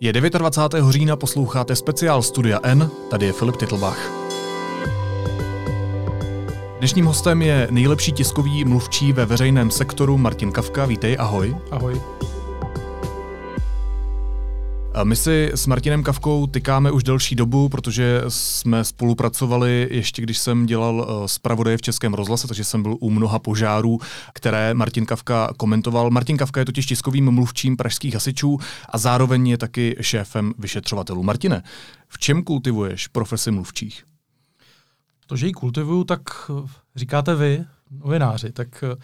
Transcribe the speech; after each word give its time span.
Je 0.00 0.12
29. 0.12 0.92
října, 0.92 1.16
posloucháte 1.16 1.76
speciál 1.76 2.22
Studia 2.22 2.60
N, 2.62 2.90
tady 3.10 3.26
je 3.26 3.32
Filip 3.32 3.56
Titlbach. 3.56 4.10
Dnešním 6.78 7.06
hostem 7.06 7.42
je 7.42 7.68
nejlepší 7.70 8.12
tiskový 8.12 8.64
mluvčí 8.64 9.12
ve 9.12 9.26
veřejném 9.26 9.70
sektoru 9.70 10.18
Martin 10.18 10.52
Kavka. 10.52 10.86
Vítej, 10.86 11.16
ahoj. 11.20 11.56
Ahoj. 11.70 12.00
My 15.04 15.16
si 15.16 15.50
s 15.54 15.66
Martinem 15.66 16.02
Kavkou 16.02 16.46
tykáme 16.46 16.90
už 16.90 17.02
delší 17.02 17.34
dobu, 17.34 17.68
protože 17.68 18.22
jsme 18.28 18.84
spolupracovali 18.84 19.88
ještě, 19.90 20.22
když 20.22 20.38
jsem 20.38 20.66
dělal 20.66 21.06
eh, 21.08 21.28
zpravodaje 21.28 21.76
v 21.76 21.82
Českém 21.82 22.14
rozhlase, 22.14 22.48
takže 22.48 22.64
jsem 22.64 22.82
byl 22.82 22.96
u 23.00 23.10
mnoha 23.10 23.38
požárů, 23.38 23.98
které 24.34 24.74
Martin 24.74 25.06
Kavka 25.06 25.48
komentoval. 25.56 26.10
Martin 26.10 26.36
Kavka 26.36 26.60
je 26.60 26.66
totiž 26.66 26.86
tiskovým 26.86 27.30
mluvčím 27.30 27.76
pražských 27.76 28.14
hasičů 28.14 28.58
a 28.88 28.98
zároveň 28.98 29.48
je 29.48 29.58
taky 29.58 29.96
šéfem 30.00 30.54
vyšetřovatelů. 30.58 31.22
Martine, 31.22 31.62
v 32.08 32.18
čem 32.18 32.42
kultivuješ 32.42 33.06
profesi 33.06 33.50
mluvčích? 33.50 34.04
To, 35.26 35.36
že 35.36 35.46
ji 35.46 35.52
kultivuju, 35.52 36.04
tak 36.04 36.20
eh, 36.50 36.68
říkáte 36.96 37.34
vy, 37.34 37.64
novináři, 37.90 38.52
tak 38.52 38.84
eh, 38.92 38.96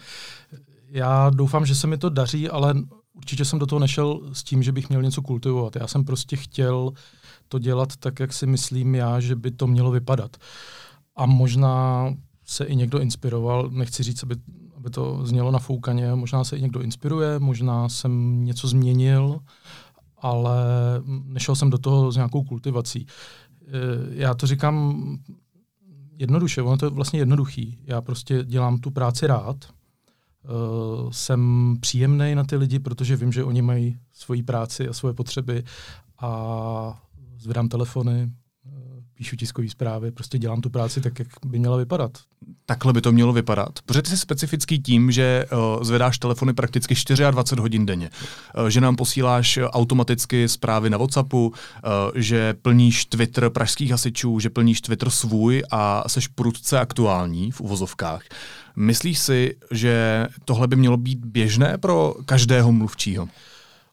já 0.89 1.29
doufám, 1.29 1.65
že 1.65 1.75
se 1.75 1.87
mi 1.87 1.97
to 1.97 2.09
daří, 2.09 2.49
ale 2.49 2.73
určitě 3.23 3.45
jsem 3.45 3.59
do 3.59 3.65
toho 3.65 3.79
nešel 3.79 4.21
s 4.33 4.43
tím, 4.43 4.63
že 4.63 4.71
bych 4.71 4.89
měl 4.89 5.01
něco 5.01 5.21
kultivovat. 5.21 5.75
Já 5.75 5.87
jsem 5.87 6.05
prostě 6.05 6.35
chtěl 6.35 6.91
to 7.47 7.59
dělat 7.59 7.95
tak, 7.95 8.19
jak 8.19 8.33
si 8.33 8.47
myslím 8.47 8.95
já, 8.95 9.19
že 9.19 9.35
by 9.35 9.51
to 9.51 9.67
mělo 9.67 9.91
vypadat. 9.91 10.37
A 11.15 11.25
možná 11.25 12.09
se 12.45 12.65
i 12.65 12.75
někdo 12.75 12.99
inspiroval, 12.99 13.69
nechci 13.71 14.03
říct, 14.03 14.23
aby, 14.23 14.35
aby 14.75 14.89
to 14.89 15.25
znělo 15.25 15.51
na 15.51 15.59
foukaně, 15.59 16.15
možná 16.15 16.43
se 16.43 16.57
i 16.57 16.61
někdo 16.61 16.81
inspiruje, 16.81 17.39
možná 17.39 17.89
jsem 17.89 18.43
něco 18.45 18.67
změnil, 18.67 19.39
ale 20.17 20.57
nešel 21.25 21.55
jsem 21.55 21.69
do 21.69 21.77
toho 21.77 22.11
s 22.11 22.15
nějakou 22.15 22.43
kultivací. 22.43 23.07
E, 23.07 23.69
já 24.09 24.33
to 24.33 24.47
říkám 24.47 25.03
jednoduše, 26.17 26.61
ono 26.61 26.77
to 26.77 26.85
je 26.85 26.89
vlastně 26.89 27.19
jednoduchý. 27.19 27.79
Já 27.83 28.01
prostě 28.01 28.43
dělám 28.43 28.77
tu 28.77 28.91
práci 28.91 29.27
rád, 29.27 29.55
uh, 30.43 31.11
jsem 31.11 31.75
příjemný 31.79 32.35
na 32.35 32.43
ty 32.43 32.55
lidi, 32.55 32.79
protože 32.79 33.15
vím, 33.15 33.31
že 33.31 33.43
oni 33.43 33.61
mají 33.61 33.97
svoji 34.13 34.43
práci 34.43 34.89
a 34.89 34.93
svoje 34.93 35.13
potřeby 35.13 35.63
a 36.21 37.01
zvedám 37.37 37.69
telefony, 37.69 38.31
uh, 38.65 38.71
píšu 39.13 39.35
tiskové 39.35 39.69
zprávy, 39.69 40.11
prostě 40.11 40.37
dělám 40.37 40.61
tu 40.61 40.69
práci 40.69 41.01
tak, 41.01 41.19
jak 41.19 41.27
by 41.45 41.59
měla 41.59 41.77
vypadat. 41.77 42.11
Takhle 42.65 42.93
by 42.93 43.01
to 43.01 43.11
mělo 43.11 43.33
vypadat. 43.33 43.79
Protože 43.85 44.01
ty 44.01 44.09
jsi 44.09 44.17
specifický 44.17 44.79
tím, 44.79 45.11
že 45.11 45.45
uh, 45.51 45.83
zvedáš 45.83 46.17
telefony 46.17 46.53
prakticky 46.53 46.95
24 47.31 47.61
hodin 47.61 47.85
denně, 47.85 48.09
uh, 48.57 48.67
že 48.67 48.81
nám 48.81 48.95
posíláš 48.95 49.59
automaticky 49.61 50.47
zprávy 50.47 50.89
na 50.89 50.97
WhatsAppu, 50.97 51.47
uh, 51.47 51.53
že 52.15 52.53
plníš 52.53 53.05
Twitter 53.05 53.49
pražských 53.49 53.91
hasičů, 53.91 54.39
že 54.39 54.49
plníš 54.49 54.81
Twitter 54.81 55.09
svůj 55.09 55.63
a 55.71 56.03
seš 56.09 56.27
prudce 56.27 56.79
aktuální 56.79 57.51
v 57.51 57.61
uvozovkách. 57.61 58.21
Uh, 58.31 58.62
Myslíš 58.75 59.19
si, 59.19 59.55
že 59.71 60.27
tohle 60.45 60.67
by 60.67 60.75
mělo 60.75 60.97
být 60.97 61.25
běžné 61.25 61.77
pro 61.77 62.15
každého 62.25 62.71
mluvčího? 62.71 63.27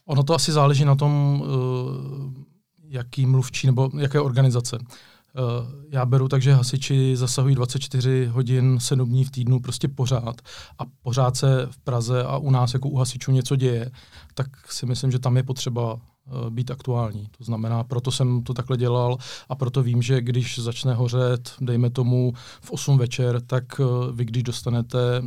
Ono 0.06 0.22
to 0.22 0.34
asi 0.34 0.52
záleží 0.52 0.84
na 0.84 0.94
tom, 0.94 1.44
eh, 1.44 2.50
jaký 2.88 3.26
mluvčí 3.26 3.66
nebo 3.66 3.90
jaké 3.98 4.20
organizace. 4.20 4.78
Eh, 4.80 5.86
já 5.90 6.06
beru 6.06 6.28
tak, 6.28 6.42
že 6.42 6.54
hasiči 6.54 7.16
zasahují 7.16 7.54
24 7.54 8.26
hodin, 8.26 8.80
7 8.80 9.08
dní 9.08 9.24
v 9.24 9.30
týdnu 9.30 9.60
prostě 9.60 9.88
pořád 9.88 10.40
a 10.78 10.82
pořád 11.02 11.36
se 11.36 11.66
v 11.70 11.78
Praze 11.78 12.24
a 12.24 12.38
u 12.38 12.50
nás 12.50 12.74
jako 12.74 12.88
u 12.88 12.96
hasičů 12.96 13.32
něco 13.32 13.56
děje, 13.56 13.90
tak 14.34 14.46
si 14.70 14.86
myslím, 14.86 15.10
že 15.10 15.18
tam 15.18 15.36
je 15.36 15.42
potřeba 15.42 16.00
být 16.50 16.70
aktuální. 16.70 17.28
To 17.38 17.44
znamená, 17.44 17.84
proto 17.84 18.10
jsem 18.10 18.42
to 18.42 18.54
takhle 18.54 18.76
dělal 18.76 19.16
a 19.48 19.54
proto 19.54 19.82
vím, 19.82 20.02
že 20.02 20.20
když 20.20 20.58
začne 20.58 20.94
hořet, 20.94 21.52
dejme 21.60 21.90
tomu 21.90 22.32
v 22.60 22.70
8 22.70 22.98
večer, 22.98 23.40
tak 23.40 23.64
eh, 23.80 24.12
vy, 24.12 24.24
když 24.24 24.42
dostanete 24.42 25.22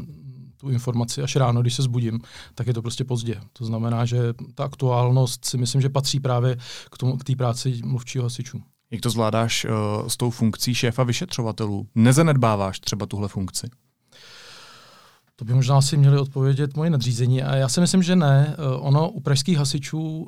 tu 0.58 0.70
informaci 0.70 1.22
až 1.22 1.36
ráno, 1.36 1.62
když 1.62 1.74
se 1.74 1.82
zbudím, 1.82 2.20
tak 2.56 2.68
je 2.68 2.74
to 2.74 2.82
prostě 2.82 3.04
pozdě. 3.04 3.42
To 3.54 3.66
znamená, 3.66 4.06
že 4.06 4.34
ta 4.56 4.64
aktuálnost 4.64 5.46
si 5.46 5.58
myslím, 5.58 5.82
že 5.82 5.90
patří 5.90 6.20
právě 6.20 6.58
k, 6.92 6.98
tomu, 6.98 7.18
k 7.18 7.24
té 7.24 7.36
práci 7.36 7.82
mluvčího 7.86 8.24
hasičů. 8.24 8.62
Jak 8.92 9.02
to 9.02 9.10
zvládáš 9.10 9.66
uh, 9.66 10.08
s 10.08 10.18
tou 10.18 10.30
funkcí 10.30 10.76
šéfa 10.76 11.04
vyšetřovatelů? 11.04 11.88
Nezanedbáváš 11.96 12.80
třeba 12.80 13.06
tuhle 13.06 13.28
funkci? 13.28 13.68
To 15.36 15.46
by 15.46 15.54
možná 15.54 15.82
si 15.82 15.98
měli 15.98 16.20
odpovědět 16.20 16.76
moje 16.76 16.90
nadřízení. 16.90 17.44
A 17.44 17.56
já 17.56 17.70
si 17.70 17.82
myslím, 17.82 18.04
že 18.04 18.16
ne. 18.16 18.56
Ono 18.80 19.10
u 19.10 19.20
pražských 19.20 19.58
hasičů 19.58 20.28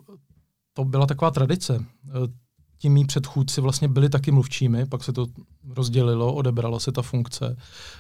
to 0.76 0.86
byla 0.86 1.06
taková 1.06 1.32
tradice. 1.32 1.76
E, 1.76 2.46
ti 2.78 2.90
mý 2.90 3.06
předchůdci 3.06 3.62
vlastně 3.62 3.88
byli 3.88 4.10
taky 4.10 4.32
mluvčími, 4.32 4.86
pak 4.86 5.04
se 5.04 5.14
to 5.14 5.28
rozdělilo, 5.70 6.34
odebrala 6.34 6.80
se 6.80 6.92
ta 6.92 7.02
funkce, 7.02 7.58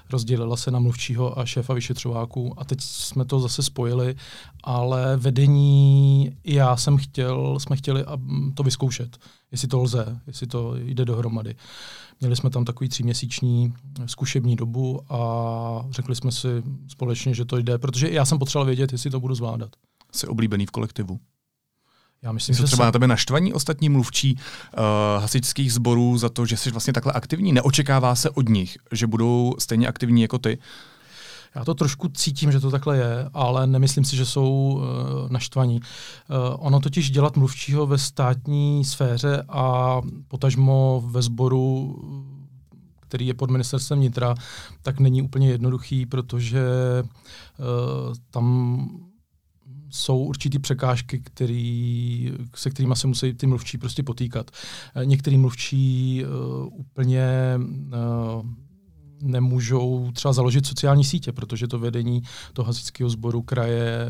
rozdělila 0.09 0.58
se 0.58 0.72
na 0.72 0.80
mluvčího 0.80 1.40
a 1.40 1.46
šéfa 1.46 1.74
vyšetřováků 1.74 2.53
a 2.58 2.66
teď 2.66 2.81
jsme 2.81 3.25
to 3.25 3.40
zase 3.40 3.63
spojili, 3.63 4.16
ale 4.63 5.18
vedení 5.18 6.31
já 6.44 6.78
jsem 6.78 6.97
chtěl, 6.97 7.59
jsme 7.59 7.75
chtěli 7.75 8.06
to 8.53 8.63
vyzkoušet, 8.63 9.18
jestli 9.52 9.68
to 9.68 9.80
lze, 9.80 10.19
jestli 10.28 10.47
to 10.47 10.75
jde 10.75 11.06
dohromady. 11.06 11.56
Měli 12.19 12.36
jsme 12.36 12.50
tam 12.50 12.66
takový 12.66 12.90
tříměsíční 12.90 13.74
zkušební 14.06 14.56
dobu 14.56 15.02
a 15.09 15.86
řekli 15.90 16.16
jsme 16.16 16.31
si 16.31 16.47
společně, 16.88 17.34
že 17.34 17.46
to 17.46 17.57
jde, 17.57 17.78
protože 17.78 18.09
já 18.09 18.25
jsem 18.25 18.40
potřeboval 18.40 18.66
vědět, 18.66 18.92
jestli 18.92 19.09
to 19.09 19.19
budu 19.19 19.36
zvládat. 19.36 19.69
Jsi 20.12 20.28
oblíbený 20.28 20.66
v 20.66 20.72
kolektivu? 20.72 21.19
Já 22.22 22.31
myslím, 22.31 22.56
Jsou 22.56 22.64
že 22.64 22.68
třeba 22.68 22.84
se... 22.84 22.86
na 22.86 22.92
tebe 22.92 23.08
naštvaní 23.08 23.53
ostatní 23.53 23.90
mluvčí 23.90 24.36
uh, 24.36 24.42
hasičských 25.22 25.74
sborů 25.74 26.18
za 26.18 26.30
to, 26.30 26.46
že 26.46 26.58
jsi 26.58 26.72
vlastně 26.72 26.94
takhle 26.94 27.14
aktivní? 27.14 27.53
Neočekává 27.53 28.16
se 28.16 28.30
od 28.30 28.50
nich, 28.50 28.78
že 28.92 29.08
budou 29.08 29.56
stejně 29.59 29.88
aktivní 29.88 30.22
jako 30.22 30.38
ty? 30.38 30.58
Já 31.56 31.66
to 31.66 31.74
trošku 31.74 32.08
cítím, 32.08 32.52
že 32.52 32.59
to 32.59 32.72
takhle 32.72 32.98
je, 32.98 33.30
ale 33.34 33.68
nemyslím 33.68 34.06
si, 34.06 34.16
že 34.16 34.25
jsou 34.25 34.74
uh, 34.74 35.31
naštvaní. 35.31 35.80
Uh, 35.80 36.36
ono 36.59 36.80
totiž 36.80 37.12
dělat 37.12 37.38
mluvčího 37.38 37.88
ve 37.88 37.98
státní 37.98 38.86
sféře 38.86 39.44
a 39.50 40.02
potažmo 40.28 41.04
ve 41.06 41.22
sboru 41.22 41.96
který 43.08 43.28
je 43.28 43.34
pod 43.34 43.52
ministerstvem 43.52 44.00
vnitra, 44.00 44.36
tak 44.81 45.00
není 45.00 45.22
úplně 45.22 45.50
jednoduchý, 45.50 46.06
protože 46.06 46.64
uh, 47.04 48.14
tam 48.30 48.88
jsou 49.95 50.19
určitý 50.19 50.59
překážky, 50.59 51.19
který, 51.19 52.31
se 52.56 52.69
kterými 52.69 52.95
se 52.95 53.07
musí 53.07 53.33
ty 53.33 53.47
mluvčí 53.47 53.78
prostě 53.78 54.03
potýkat. 54.03 54.51
Eh, 54.95 55.06
některý 55.06 55.38
mluvčí 55.38 56.23
uh, 56.25 56.79
úplně 56.79 57.23
uh, 57.57 58.45
nemůžou 59.22 60.11
třeba 60.11 60.33
založit 60.33 60.66
sociální 60.66 61.03
sítě, 61.03 61.31
protože 61.31 61.67
to 61.67 61.79
vedení 61.79 62.22
toho 62.53 62.66
hasičského 62.66 63.09
sboru 63.09 63.41
kraje 63.41 64.06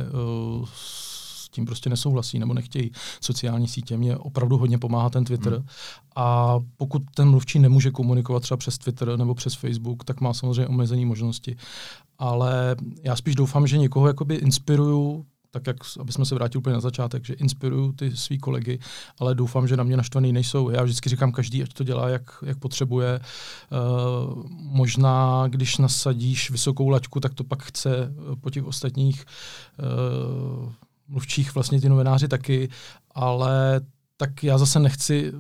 uh, 0.59 0.65
s 0.73 1.49
tím 1.49 1.65
prostě 1.65 1.89
nesouhlasí 1.89 2.39
nebo 2.39 2.53
nechtějí 2.53 2.91
sociální 3.21 3.67
sítě. 3.67 3.97
Mně 3.97 4.17
opravdu 4.17 4.57
hodně 4.57 4.77
pomáhá 4.77 5.09
ten 5.09 5.25
Twitter. 5.25 5.53
Hmm. 5.53 5.65
A 6.15 6.59
pokud 6.77 7.01
ten 7.15 7.29
mluvčí 7.29 7.59
nemůže 7.59 7.91
komunikovat 7.91 8.39
třeba 8.39 8.57
přes 8.57 8.77
Twitter 8.77 9.17
nebo 9.17 9.35
přes 9.35 9.53
Facebook, 9.53 10.03
tak 10.03 10.21
má 10.21 10.33
samozřejmě 10.33 10.67
omezené 10.67 11.05
možnosti. 11.05 11.55
Ale 12.17 12.75
já 13.03 13.15
spíš 13.15 13.35
doufám, 13.35 13.67
že 13.67 13.77
někoho 13.77 14.07
jakoby 14.07 14.35
inspiruju 14.35 15.25
tak 15.55 15.67
jak, 15.67 15.77
aby 15.99 16.11
jsme 16.11 16.25
se 16.25 16.35
vrátili 16.35 16.59
úplně 16.59 16.73
na 16.73 16.79
začátek, 16.79 17.25
že 17.25 17.33
inspiruju 17.33 17.91
ty 17.91 18.17
svý 18.17 18.37
kolegy, 18.37 18.79
ale 19.19 19.35
doufám, 19.35 19.67
že 19.67 19.77
na 19.77 19.83
mě 19.83 19.97
naštvaný 19.97 20.33
nejsou. 20.33 20.69
Já 20.69 20.83
vždycky 20.83 21.09
říkám 21.09 21.31
každý, 21.31 21.63
ať 21.63 21.73
to 21.73 21.83
dělá, 21.83 22.09
jak, 22.09 22.43
jak 22.45 22.59
potřebuje. 22.59 23.19
Uh, 23.19 24.43
možná, 24.57 25.43
když 25.47 25.77
nasadíš 25.77 26.51
vysokou 26.51 26.89
laťku, 26.89 27.19
tak 27.19 27.33
to 27.33 27.43
pak 27.43 27.63
chce 27.63 27.95
eh, 27.95 28.35
po 28.35 28.49
těch 28.49 28.65
ostatních 28.65 29.25
uh, 29.79 30.71
mluvčích 31.07 31.55
vlastně 31.55 31.81
ty 31.81 31.89
novináři 31.89 32.27
taky, 32.27 32.69
ale 33.11 33.81
tak 34.17 34.43
já 34.43 34.57
zase 34.57 34.79
nechci 34.79 35.31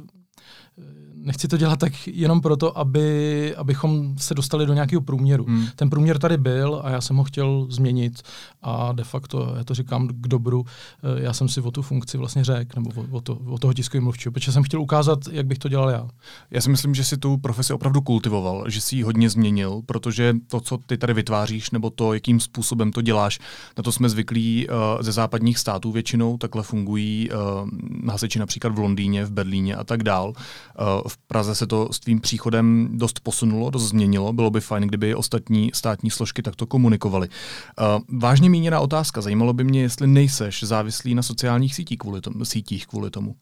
nechci 1.25 1.47
to 1.47 1.57
dělat 1.57 1.79
tak 1.79 2.07
jenom 2.07 2.41
proto, 2.41 2.77
aby, 2.77 3.55
abychom 3.55 4.17
se 4.17 4.33
dostali 4.33 4.65
do 4.65 4.73
nějakého 4.73 5.01
průměru. 5.01 5.45
Hmm. 5.45 5.67
Ten 5.75 5.89
průměr 5.89 6.19
tady 6.19 6.37
byl 6.37 6.81
a 6.83 6.89
já 6.89 7.01
jsem 7.01 7.15
ho 7.15 7.23
chtěl 7.23 7.67
změnit 7.69 8.21
a 8.61 8.91
de 8.91 9.03
facto, 9.03 9.53
já 9.57 9.63
to 9.63 9.73
říkám 9.73 10.07
k 10.07 10.27
dobru, 10.27 10.65
eh, 11.03 11.23
já 11.23 11.33
jsem 11.33 11.49
si 11.49 11.61
o 11.61 11.71
tu 11.71 11.81
funkci 11.81 12.17
vlastně 12.17 12.43
řekl, 12.43 12.81
nebo 12.81 13.01
o, 13.01 13.17
o, 13.17 13.21
to, 13.21 13.35
o 13.35 13.57
toho 13.57 13.73
tiskového 13.73 14.03
mluvčího, 14.03 14.31
protože 14.31 14.51
jsem 14.51 14.63
chtěl 14.63 14.81
ukázat, 14.81 15.19
jak 15.31 15.45
bych 15.45 15.57
to 15.57 15.69
dělal 15.69 15.89
já. 15.89 16.07
Já 16.51 16.61
si 16.61 16.69
myslím, 16.69 16.95
že 16.95 17.03
si 17.03 17.17
tu 17.17 17.37
profesi 17.37 17.73
opravdu 17.73 18.01
kultivoval, 18.01 18.63
že 18.67 18.81
si 18.81 18.95
ji 18.95 19.03
hodně 19.03 19.29
změnil, 19.29 19.81
protože 19.85 20.33
to, 20.47 20.59
co 20.59 20.77
ty 20.77 20.97
tady 20.97 21.13
vytváříš, 21.13 21.71
nebo 21.71 21.89
to, 21.89 22.13
jakým 22.13 22.39
způsobem 22.39 22.91
to 22.91 23.01
děláš, 23.01 23.39
na 23.77 23.83
to 23.83 23.91
jsme 23.91 24.09
zvyklí 24.09 24.67
uh, 24.67 24.75
ze 25.01 25.11
západních 25.11 25.57
států 25.57 25.91
většinou, 25.91 26.37
takhle 26.37 26.63
fungují 26.63 27.29
uh, 27.29 28.09
hasiči 28.09 28.39
například 28.39 28.73
v 28.73 28.79
Londýně, 28.79 29.25
v 29.25 29.31
Berlíně 29.31 29.75
a 29.75 29.83
tak 29.83 30.03
dál. 30.03 30.27
Uh, 30.27 31.07
v 31.07 31.14
Praze 31.27 31.55
se 31.55 31.67
to 31.67 31.93
s 31.93 31.99
tvým 31.99 32.21
příchodem 32.21 32.89
dost 32.93 33.19
posunulo, 33.19 33.69
dost 33.69 33.83
změnilo. 33.89 34.33
Bylo 34.33 34.49
by 34.49 34.61
fajn, 34.61 34.83
kdyby 34.83 35.15
ostatní 35.15 35.71
státní 35.73 36.09
složky 36.09 36.41
takto 36.41 36.65
komunikovaly. 36.65 37.29
Uh, 37.29 38.19
vážně 38.19 38.49
míněná 38.49 38.79
otázka. 38.79 39.21
Zajímalo 39.21 39.53
by 39.53 39.63
mě, 39.63 39.81
jestli 39.81 40.07
nejseš 40.07 40.63
závislý 40.63 41.15
na 41.15 41.23
sociálních 41.23 41.75
sítích 41.75 41.97
kvůli 41.97 42.21
tomu. 42.21 42.45
Sítích 42.45 42.87
kvůli 42.87 43.09
tomu. 43.09 43.35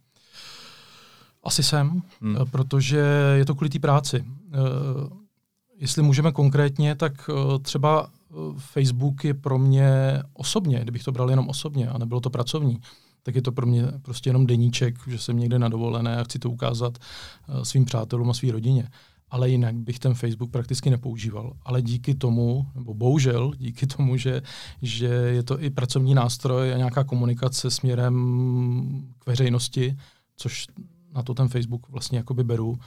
Asi 1.43 1.63
jsem, 1.63 2.01
hmm. 2.21 2.35
protože 2.51 3.03
je 3.35 3.45
to 3.45 3.55
kvůli 3.55 3.69
té 3.69 3.79
práci. 3.79 4.25
Jestli 5.77 6.03
můžeme 6.03 6.31
konkrétně, 6.31 6.95
tak 6.95 7.29
třeba 7.61 8.07
Facebook 8.57 9.23
je 9.23 9.33
pro 9.33 9.57
mě 9.57 10.21
osobně, 10.33 10.79
kdybych 10.79 11.03
to 11.03 11.11
bral 11.11 11.29
jenom 11.29 11.49
osobně 11.49 11.89
a 11.89 11.97
nebylo 11.97 12.21
to 12.21 12.29
pracovní, 12.29 12.79
tak 13.23 13.35
je 13.35 13.41
to 13.41 13.51
pro 13.51 13.65
mě 13.65 13.83
prostě 14.01 14.29
jenom 14.29 14.45
deníček, 14.45 14.95
že 15.07 15.17
jsem 15.17 15.39
někde 15.39 15.59
na 15.59 15.69
dovolené 15.69 16.17
a 16.17 16.23
chci 16.23 16.39
to 16.39 16.49
ukázat 16.49 16.97
svým 17.63 17.85
přátelům 17.85 18.29
a 18.29 18.33
své 18.33 18.51
rodině 18.51 18.89
ale 19.33 19.49
jinak 19.49 19.75
bych 19.75 19.99
ten 19.99 20.13
Facebook 20.13 20.51
prakticky 20.51 20.89
nepoužíval. 20.89 21.53
Ale 21.63 21.81
díky 21.81 22.15
tomu, 22.15 22.67
nebo 22.75 22.93
bohužel 22.93 23.51
díky 23.57 23.87
tomu, 23.87 24.17
že, 24.17 24.41
že 24.81 25.05
je 25.05 25.43
to 25.43 25.61
i 25.63 25.69
pracovní 25.69 26.13
nástroj 26.13 26.73
a 26.73 26.77
nějaká 26.77 27.03
komunikace 27.03 27.71
směrem 27.71 28.13
k 29.19 29.25
veřejnosti, 29.25 29.97
což 30.35 30.67
na 31.13 31.23
to 31.23 31.33
ten 31.33 31.47
Facebook 31.47 31.89
vlastně 31.89 32.17
jakoby 32.17 32.43
beru, 32.43 32.77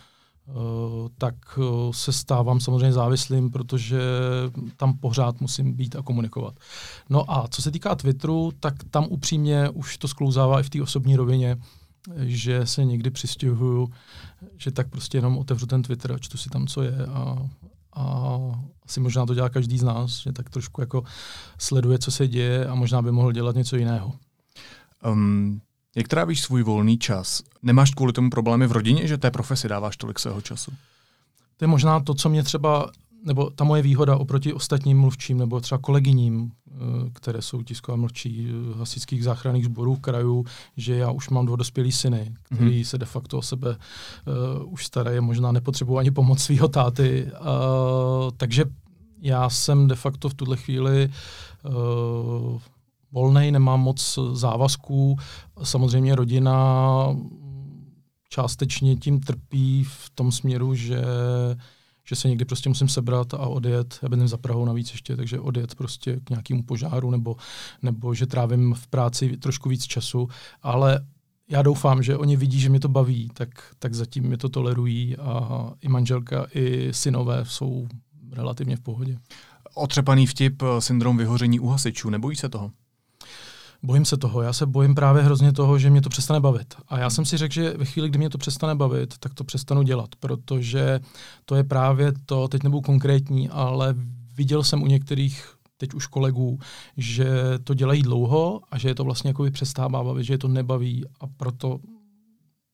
tak 1.19 1.35
uh, 1.59 1.93
se 1.93 2.13
stávám 2.13 2.61
samozřejmě 2.61 2.93
závislým, 2.93 3.51
protože 3.51 4.01
tam 4.77 4.99
pořád 4.99 5.41
musím 5.41 5.73
být 5.73 5.97
a 5.97 6.03
komunikovat. 6.03 6.55
No 7.11 7.31
a 7.31 7.49
co 7.49 7.63
se 7.63 7.71
týká 7.71 7.95
Twitteru, 7.95 8.53
tak 8.61 8.75
tam 8.91 9.07
upřímně 9.11 9.71
už 9.71 9.99
to 9.99 10.09
sklouzává 10.09 10.61
i 10.61 10.63
v 10.63 10.71
té 10.71 10.83
osobní 10.83 11.17
rovině 11.17 11.57
že 12.19 12.67
se 12.67 12.85
někdy 12.85 13.11
přistěhuju, 13.11 13.91
že 14.57 14.71
tak 14.71 14.89
prostě 14.89 15.19
jenom 15.19 15.39
otevřu 15.39 15.67
ten 15.67 15.83
Twitter 15.83 16.13
a 16.13 16.19
čtu 16.19 16.39
si 16.39 16.51
tam, 16.51 16.67
co 16.67 16.83
je 16.83 17.07
a, 17.07 17.49
a 17.93 18.37
asi 18.85 19.01
možná 19.01 19.27
to 19.27 19.35
dělá 19.35 19.49
každý 19.49 19.79
z 19.79 19.83
nás, 19.83 20.23
že 20.23 20.33
tak 20.33 20.51
trošku 20.51 20.81
jako 20.81 21.05
sleduje, 21.59 21.99
co 21.99 22.11
se 22.11 22.29
děje 22.29 22.67
a 22.67 22.75
možná 22.75 23.03
by 23.03 23.13
mohl 23.13 23.33
dělat 23.33 23.57
něco 23.57 23.77
jiného. 23.77 24.13
Um, 25.07 25.61
jak 25.97 26.09
trávíš 26.09 26.41
svůj 26.41 26.63
volný 26.63 26.99
čas? 26.99 27.43
Nemáš 27.63 27.91
kvůli 27.91 28.13
tomu 28.13 28.31
problémy 28.31 28.67
v 28.67 28.73
rodině, 28.73 29.07
že 29.07 29.19
té 29.19 29.31
profesi 29.31 29.69
dáváš 29.69 29.97
tolik 29.97 30.19
svého 30.19 30.41
času? 30.41 30.73
To 31.57 31.65
je 31.65 31.69
možná 31.69 32.01
to, 32.01 32.15
co 32.15 32.29
mě 32.29 32.43
třeba 32.43 32.91
nebo 33.27 33.51
ta 33.51 33.65
moje 33.65 33.83
výhoda 33.83 34.17
oproti 34.17 34.53
ostatním 34.53 35.01
mluvčím 35.01 35.39
nebo 35.39 35.61
třeba 35.61 35.79
kolegyním, 35.79 36.51
eh, 36.69 36.73
které 37.13 37.43
jsou 37.43 37.63
tiskové 37.63 37.99
mluvčí 37.99 38.49
eh, 38.51 38.79
hasičských 38.79 39.25
záchranných 39.25 39.65
sborů 39.65 39.97
krajů, 39.97 40.45
že 40.77 40.97
já 40.97 41.11
už 41.11 41.29
mám 41.29 41.47
dva 41.47 41.57
dospělý 41.57 41.93
syny, 41.93 42.35
který 42.43 42.83
mm-hmm. 42.83 42.89
se 42.89 42.99
de 42.99 43.07
facto 43.07 43.39
o 43.39 43.43
sebe 43.43 43.71
uh, 43.71 44.73
už 44.73 44.87
starají, 44.87 45.21
možná 45.21 45.53
nepotřebují 45.53 45.99
ani 45.99 46.11
pomoc 46.11 46.43
svého 46.43 46.69
táty. 46.69 47.31
Uh, 47.41 48.31
takže 48.37 48.65
já 49.23 49.51
jsem 49.51 49.89
de 49.89 49.95
facto 49.95 50.29
v 50.29 50.35
tuhle 50.35 50.57
chvíli 50.57 51.11
uh, 51.65 52.61
volnej, 53.17 53.51
nemám 53.51 53.81
moc 53.81 54.19
závazků. 54.33 55.17
Samozřejmě 55.63 56.15
rodina 56.15 56.57
částečně 58.29 58.97
tím 58.97 59.21
trpí 59.21 59.85
v 59.85 60.11
tom 60.15 60.33
směru, 60.33 60.75
že 60.75 61.05
že 62.09 62.17
se 62.17 62.29
někdy 62.29 62.45
prostě 62.45 62.69
musím 62.69 62.89
sebrat 62.89 63.35
a 63.35 63.39
odjet, 63.39 63.99
já 64.03 64.09
bydlím 64.09 64.29
za 64.29 64.37
Prahou 64.37 64.65
navíc 64.65 64.93
ještě, 64.93 65.17
takže 65.17 65.41
odjet 65.41 65.75
prostě 65.75 66.21
k 66.25 66.31
nějakému 66.31 66.63
požáru 66.63 67.11
nebo, 67.11 67.37
nebo 67.83 68.15
že 68.15 68.27
trávím 68.27 68.75
v 68.75 68.87
práci 68.87 69.37
trošku 69.37 69.69
víc 69.69 69.85
času, 69.85 70.29
ale 70.63 71.01
já 71.49 71.63
doufám, 71.63 72.03
že 72.03 72.17
oni 72.17 72.37
vidí, 72.37 72.61
že 72.61 72.69
mě 72.69 72.81
to 72.81 72.89
baví, 72.89 73.31
tak, 73.35 73.49
tak 73.79 73.95
zatím 73.95 74.25
mě 74.25 74.37
to 74.37 74.49
tolerují 74.49 75.17
a 75.17 75.71
i 75.81 75.89
manželka, 75.89 76.47
i 76.55 76.89
synové 76.93 77.45
jsou 77.45 77.89
relativně 78.33 78.77
v 78.77 78.81
pohodě. 78.81 79.19
Otřepaný 79.75 80.27
vtip, 80.27 80.63
syndrom 80.79 81.17
vyhoření 81.17 81.61
u 81.61 81.69
hasičů, 81.69 82.11
nebojí 82.11 82.37
se 82.37 82.49
toho? 82.49 82.71
Bojím 83.87 84.05
se 84.05 84.17
toho. 84.17 84.43
Já 84.43 84.53
se 84.53 84.67
bojím 84.67 84.95
právě 84.95 85.23
hrozně 85.23 85.53
toho, 85.53 85.79
že 85.79 85.91
mě 85.91 86.01
to 86.03 86.09
přestane 86.09 86.41
bavit. 86.41 86.75
A 86.89 86.99
já 86.99 87.11
jsem 87.11 87.25
si 87.25 87.37
řekl, 87.37 87.55
že 87.55 87.75
ve 87.77 87.85
chvíli, 87.85 88.09
kdy 88.09 88.19
mě 88.19 88.31
to 88.31 88.39
přestane 88.39 88.75
bavit, 88.75 89.15
tak 89.21 89.35
to 89.35 89.45
přestanu 89.45 89.83
dělat, 89.83 90.09
protože 90.21 91.01
to 91.45 91.55
je 91.55 91.65
právě 91.65 92.13
to, 92.27 92.49
teď 92.49 92.63
nebudu 92.63 92.81
konkrétní, 92.81 93.49
ale 93.49 93.95
viděl 94.37 94.63
jsem 94.63 94.83
u 94.83 94.87
některých 94.87 95.55
teď 95.77 95.95
už 95.95 96.07
kolegů, 96.07 96.59
že 96.97 97.29
to 97.65 97.75
dělají 97.75 98.03
dlouho 98.03 98.61
a 98.71 98.79
že 98.79 98.89
je 98.89 98.95
to 98.95 99.05
vlastně 99.05 99.31
jako 99.31 99.51
přestává 99.51 100.05
bavit, 100.05 100.25
že 100.25 100.35
je 100.35 100.39
to 100.39 100.49
nebaví 100.49 101.05
a 101.21 101.27
proto 101.37 101.79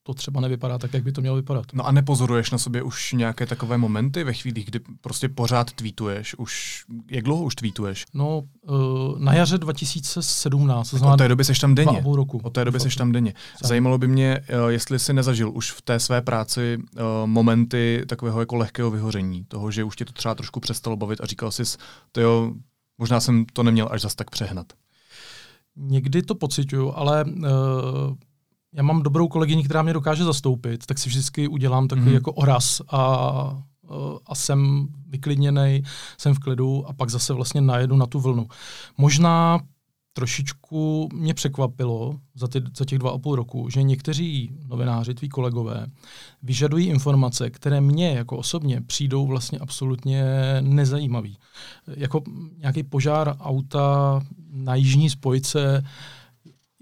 to 0.03 0.15
třeba 0.15 0.41
nevypadá 0.41 0.79
tak, 0.79 0.95
jak 0.95 1.03
by 1.03 1.13
to 1.13 1.21
mělo 1.21 1.37
vypadat. 1.37 1.67
No 1.73 1.87
a 1.87 1.93
nepozoruješ 1.93 2.51
na 2.51 2.59
sobě 2.59 2.83
už 2.83 3.13
nějaké 3.13 3.47
takové 3.47 3.79
momenty 3.79 4.25
ve 4.25 4.33
chvíli, 4.33 4.65
kdy 4.65 4.81
prostě 5.01 5.29
pořád 5.29 5.73
tweetuješ? 5.73 6.35
Už, 6.39 6.85
jak 7.11 7.25
dlouho 7.25 7.45
už 7.45 7.55
tweetuješ? 7.55 8.05
No, 8.15 8.43
uh, 8.63 9.19
na 9.19 9.35
jaře 9.35 9.59
2017. 9.59 10.91
To 10.91 11.13
od 11.13 11.17
té 11.17 11.29
doby 11.29 11.45
seš 11.45 11.59
tam 11.59 11.75
denně. 11.75 12.05
Roku. 12.15 12.41
Od 12.43 12.53
té 12.53 12.65
doby 12.65 12.81
seš 12.81 12.97
tam 12.97 13.13
denně. 13.13 13.35
Zajímalo 13.65 13.99
by 13.99 14.09
mě, 14.09 14.41
uh, 14.41 14.69
jestli 14.69 14.99
jsi 14.99 15.13
nezažil 15.13 15.51
už 15.55 15.71
v 15.71 15.83
té 15.83 16.01
své 16.01 16.23
práci 16.23 16.79
uh, 16.79 17.03
momenty 17.27 18.05
takového 18.09 18.41
jako 18.41 18.57
lehkého 18.57 18.91
vyhoření, 18.91 19.45
toho, 19.45 19.71
že 19.71 19.85
už 19.85 19.97
tě 19.97 20.05
to 20.05 20.13
třeba 20.13 20.35
trošku 20.35 20.61
přestalo 20.61 20.97
bavit 20.97 21.21
a 21.21 21.27
říkal 21.27 21.51
jsi, 21.51 21.63
to 22.13 22.21
jo, 22.21 22.53
možná 22.99 23.21
jsem 23.21 23.45
to 23.53 23.63
neměl 23.63 23.89
až 23.91 24.01
zas 24.01 24.15
tak 24.15 24.31
přehnat. 24.31 24.67
Někdy 25.77 26.23
to 26.23 26.35
pocituju, 26.35 26.93
ale 26.97 27.25
uh, 27.25 27.43
já 28.75 28.83
mám 28.83 29.03
dobrou 29.03 29.29
kolegyni, 29.29 29.65
která 29.65 29.83
mě 29.83 29.93
dokáže 29.93 30.25
zastoupit, 30.25 30.87
tak 30.87 30.99
si 30.99 31.09
vždycky 31.09 31.49
udělám 31.49 31.89
takový 31.89 32.09
mm. 32.09 32.15
jako 32.15 32.33
oraz 32.33 32.83
a, 32.91 32.99
a 34.27 34.35
jsem 34.35 34.89
vyklidněný, 35.09 35.83
jsem 36.19 36.35
v 36.35 36.39
klidu 36.39 36.85
a 36.89 36.93
pak 36.93 37.11
zase 37.11 37.33
vlastně 37.33 37.61
najedu 37.61 37.97
na 37.97 38.07
tu 38.07 38.21
vlnu. 38.21 38.49
Možná 38.99 39.61
trošičku 40.13 41.09
mě 41.15 41.35
překvapilo 41.35 42.15
za, 42.35 42.49
ty, 42.49 42.63
za 42.77 42.85
těch 42.85 42.99
dva 42.99 43.11
a 43.11 43.19
půl 43.19 43.37
roku, 43.37 43.69
že 43.71 43.83
někteří 43.83 44.53
novináři, 44.67 45.15
tví 45.15 45.29
kolegové, 45.29 45.87
vyžadují 46.43 46.87
informace, 46.87 47.51
které 47.51 47.81
mě 47.81 48.13
jako 48.13 48.37
osobně 48.37 48.81
přijdou 48.81 49.27
vlastně 49.27 49.59
absolutně 49.59 50.25
nezajímavý. 50.61 51.39
Jako 51.97 52.23
nějaký 52.59 52.83
požár 52.83 53.37
auta 53.41 54.21
na 54.53 54.75
jižní 54.75 55.11
spojce, 55.11 55.85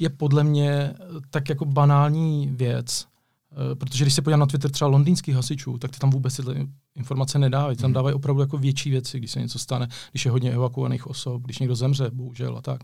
je 0.01 0.11
podle 0.11 0.45
mě 0.45 0.95
tak 1.31 1.49
jako 1.49 1.65
banální 1.65 2.49
věc, 2.53 3.07
eh, 3.53 3.75
protože 3.75 4.05
když 4.05 4.15
se 4.15 4.23
podívám 4.23 4.41
na 4.41 4.47
Twitter 4.47 4.71
třeba 4.71 4.91
londýnských 4.91 5.35
hasičů, 5.35 5.79
tak 5.79 5.91
ty 5.91 5.99
tam 5.99 6.11
vůbec 6.11 6.37
tyhle 6.37 6.55
informace 6.97 7.39
nedávají. 7.39 7.77
Tam 7.77 7.89
hmm. 7.89 7.95
dávají 7.95 8.15
opravdu 8.15 8.41
jako 8.41 8.59
větší 8.59 8.91
věci, 8.91 9.19
když 9.19 9.31
se 9.31 9.41
něco 9.41 9.59
stane, 9.59 9.89
když 10.11 10.25
je 10.25 10.31
hodně 10.31 10.53
evakuovaných 10.53 11.07
osob, 11.07 11.43
když 11.43 11.59
někdo 11.59 11.75
zemře, 11.75 12.11
bohužel 12.13 12.57
a 12.59 12.63
tak. 12.63 12.81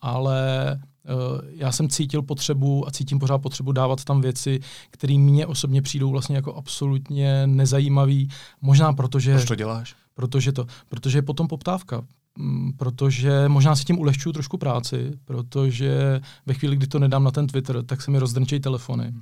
Ale 0.00 0.70
uh, 1.04 1.40
já 1.54 1.72
jsem 1.72 1.88
cítil 1.88 2.22
potřebu 2.22 2.88
a 2.88 2.90
cítím 2.90 3.18
pořád 3.18 3.38
potřebu 3.38 3.72
dávat 3.72 4.04
tam 4.04 4.20
věci, 4.20 4.60
které 4.90 5.18
mě 5.18 5.46
osobně 5.46 5.82
přijdou 5.82 6.10
vlastně 6.10 6.36
jako 6.36 6.54
absolutně 6.54 7.46
nezajímavý. 7.46 8.28
Možná 8.60 8.92
protože... 8.92 9.34
Proč 9.34 9.48
to 9.48 9.54
děláš? 9.54 9.94
Protože 10.14 10.52
to, 10.52 10.66
protože 10.88 11.18
je 11.18 11.22
potom 11.22 11.48
poptávka. 11.48 12.02
Mm, 12.38 12.72
protože 12.72 13.48
možná 13.48 13.76
si 13.76 13.84
tím 13.84 13.98
ulehčuju 13.98 14.32
trošku 14.32 14.58
práci, 14.58 15.12
protože 15.24 16.20
ve 16.46 16.54
chvíli, 16.54 16.76
kdy 16.76 16.86
to 16.86 16.98
nedám 16.98 17.24
na 17.24 17.30
ten 17.30 17.46
Twitter, 17.46 17.82
tak 17.82 18.02
se 18.02 18.10
mi 18.10 18.18
rozdrčejí 18.18 18.60
telefony 18.60 19.12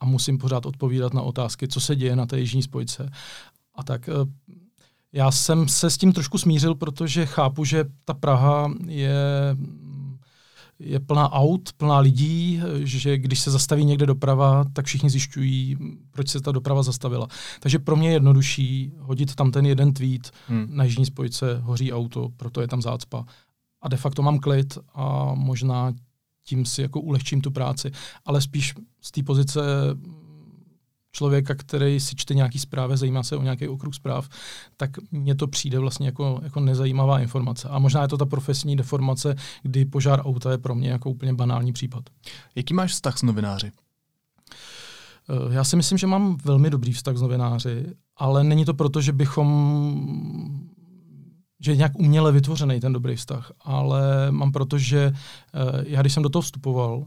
a 0.00 0.04
musím 0.04 0.38
pořád 0.38 0.66
odpovídat 0.66 1.14
na 1.14 1.22
otázky, 1.22 1.68
co 1.68 1.80
se 1.80 1.96
děje 1.96 2.16
na 2.16 2.26
té 2.26 2.40
jižní 2.40 2.62
spojce. 2.62 3.10
A 3.74 3.82
tak 3.82 4.08
eh, 4.08 4.12
já 5.12 5.30
jsem 5.30 5.68
se 5.68 5.90
s 5.90 5.98
tím 5.98 6.12
trošku 6.12 6.38
smířil, 6.38 6.74
protože 6.74 7.26
chápu, 7.26 7.64
že 7.64 7.84
ta 8.04 8.14
Praha 8.14 8.72
je 8.86 9.16
je 10.80 11.00
plná 11.00 11.32
aut, 11.32 11.72
plná 11.72 11.98
lidí, 11.98 12.60
že 12.74 13.18
když 13.18 13.40
se 13.40 13.50
zastaví 13.50 13.84
někde 13.84 14.06
doprava, 14.06 14.64
tak 14.72 14.86
všichni 14.86 15.10
zjišťují, 15.10 15.76
proč 16.10 16.28
se 16.28 16.40
ta 16.40 16.52
doprava 16.52 16.82
zastavila. 16.82 17.26
Takže 17.60 17.78
pro 17.78 17.96
mě 17.96 18.08
je 18.08 18.12
jednodušší 18.12 18.92
hodit 18.98 19.34
tam 19.34 19.50
ten 19.50 19.66
jeden 19.66 19.92
tweet, 19.92 20.30
hmm. 20.48 20.66
na 20.70 20.84
jižní 20.84 21.06
spojce 21.06 21.60
hoří 21.62 21.92
auto, 21.92 22.28
proto 22.36 22.60
je 22.60 22.68
tam 22.68 22.82
zácpa. 22.82 23.24
A 23.82 23.88
de 23.88 23.96
facto 23.96 24.22
mám 24.22 24.38
klid 24.38 24.78
a 24.94 25.34
možná 25.34 25.92
tím 26.44 26.64
si 26.64 26.82
jako 26.82 27.00
ulehčím 27.00 27.40
tu 27.40 27.50
práci. 27.50 27.90
Ale 28.24 28.40
spíš 28.40 28.74
z 29.00 29.10
té 29.10 29.22
pozice 29.22 29.60
člověka, 31.12 31.54
který 31.54 32.00
si 32.00 32.16
čte 32.16 32.34
nějaký 32.34 32.58
zprávy, 32.58 32.96
zajímá 32.96 33.22
se 33.22 33.36
o 33.36 33.42
nějaký 33.42 33.68
okruh 33.68 33.94
zpráv, 33.94 34.28
tak 34.76 34.90
mně 35.10 35.34
to 35.34 35.46
přijde 35.46 35.78
vlastně 35.78 36.06
jako, 36.06 36.40
jako 36.42 36.60
nezajímavá 36.60 37.20
informace. 37.20 37.68
A 37.68 37.78
možná 37.78 38.02
je 38.02 38.08
to 38.08 38.16
ta 38.16 38.26
profesní 38.26 38.76
deformace, 38.76 39.36
kdy 39.62 39.84
požár 39.84 40.20
auta 40.26 40.50
je 40.50 40.58
pro 40.58 40.74
mě 40.74 40.90
jako 40.90 41.10
úplně 41.10 41.34
banální 41.34 41.72
případ. 41.72 42.04
Jaký 42.54 42.74
máš 42.74 42.92
vztah 42.92 43.18
s 43.18 43.22
novináři? 43.22 43.72
Eh, 45.30 45.54
já 45.54 45.64
si 45.64 45.76
myslím, 45.76 45.98
že 45.98 46.06
mám 46.06 46.36
velmi 46.44 46.70
dobrý 46.70 46.92
vztah 46.92 47.16
s 47.16 47.22
novináři, 47.22 47.86
ale 48.16 48.44
není 48.44 48.64
to 48.64 48.74
proto, 48.74 49.00
že 49.00 49.12
bychom 49.12 49.50
že 51.62 51.72
je 51.72 51.76
nějak 51.76 51.98
uměle 51.98 52.32
vytvořený 52.32 52.80
ten 52.80 52.92
dobrý 52.92 53.16
vztah, 53.16 53.52
ale 53.60 54.30
mám 54.30 54.52
proto, 54.52 54.78
že 54.78 55.12
eh, 55.54 55.84
já 55.86 56.00
když 56.00 56.12
jsem 56.12 56.22
do 56.22 56.28
toho 56.28 56.42
vstupoval, 56.42 57.06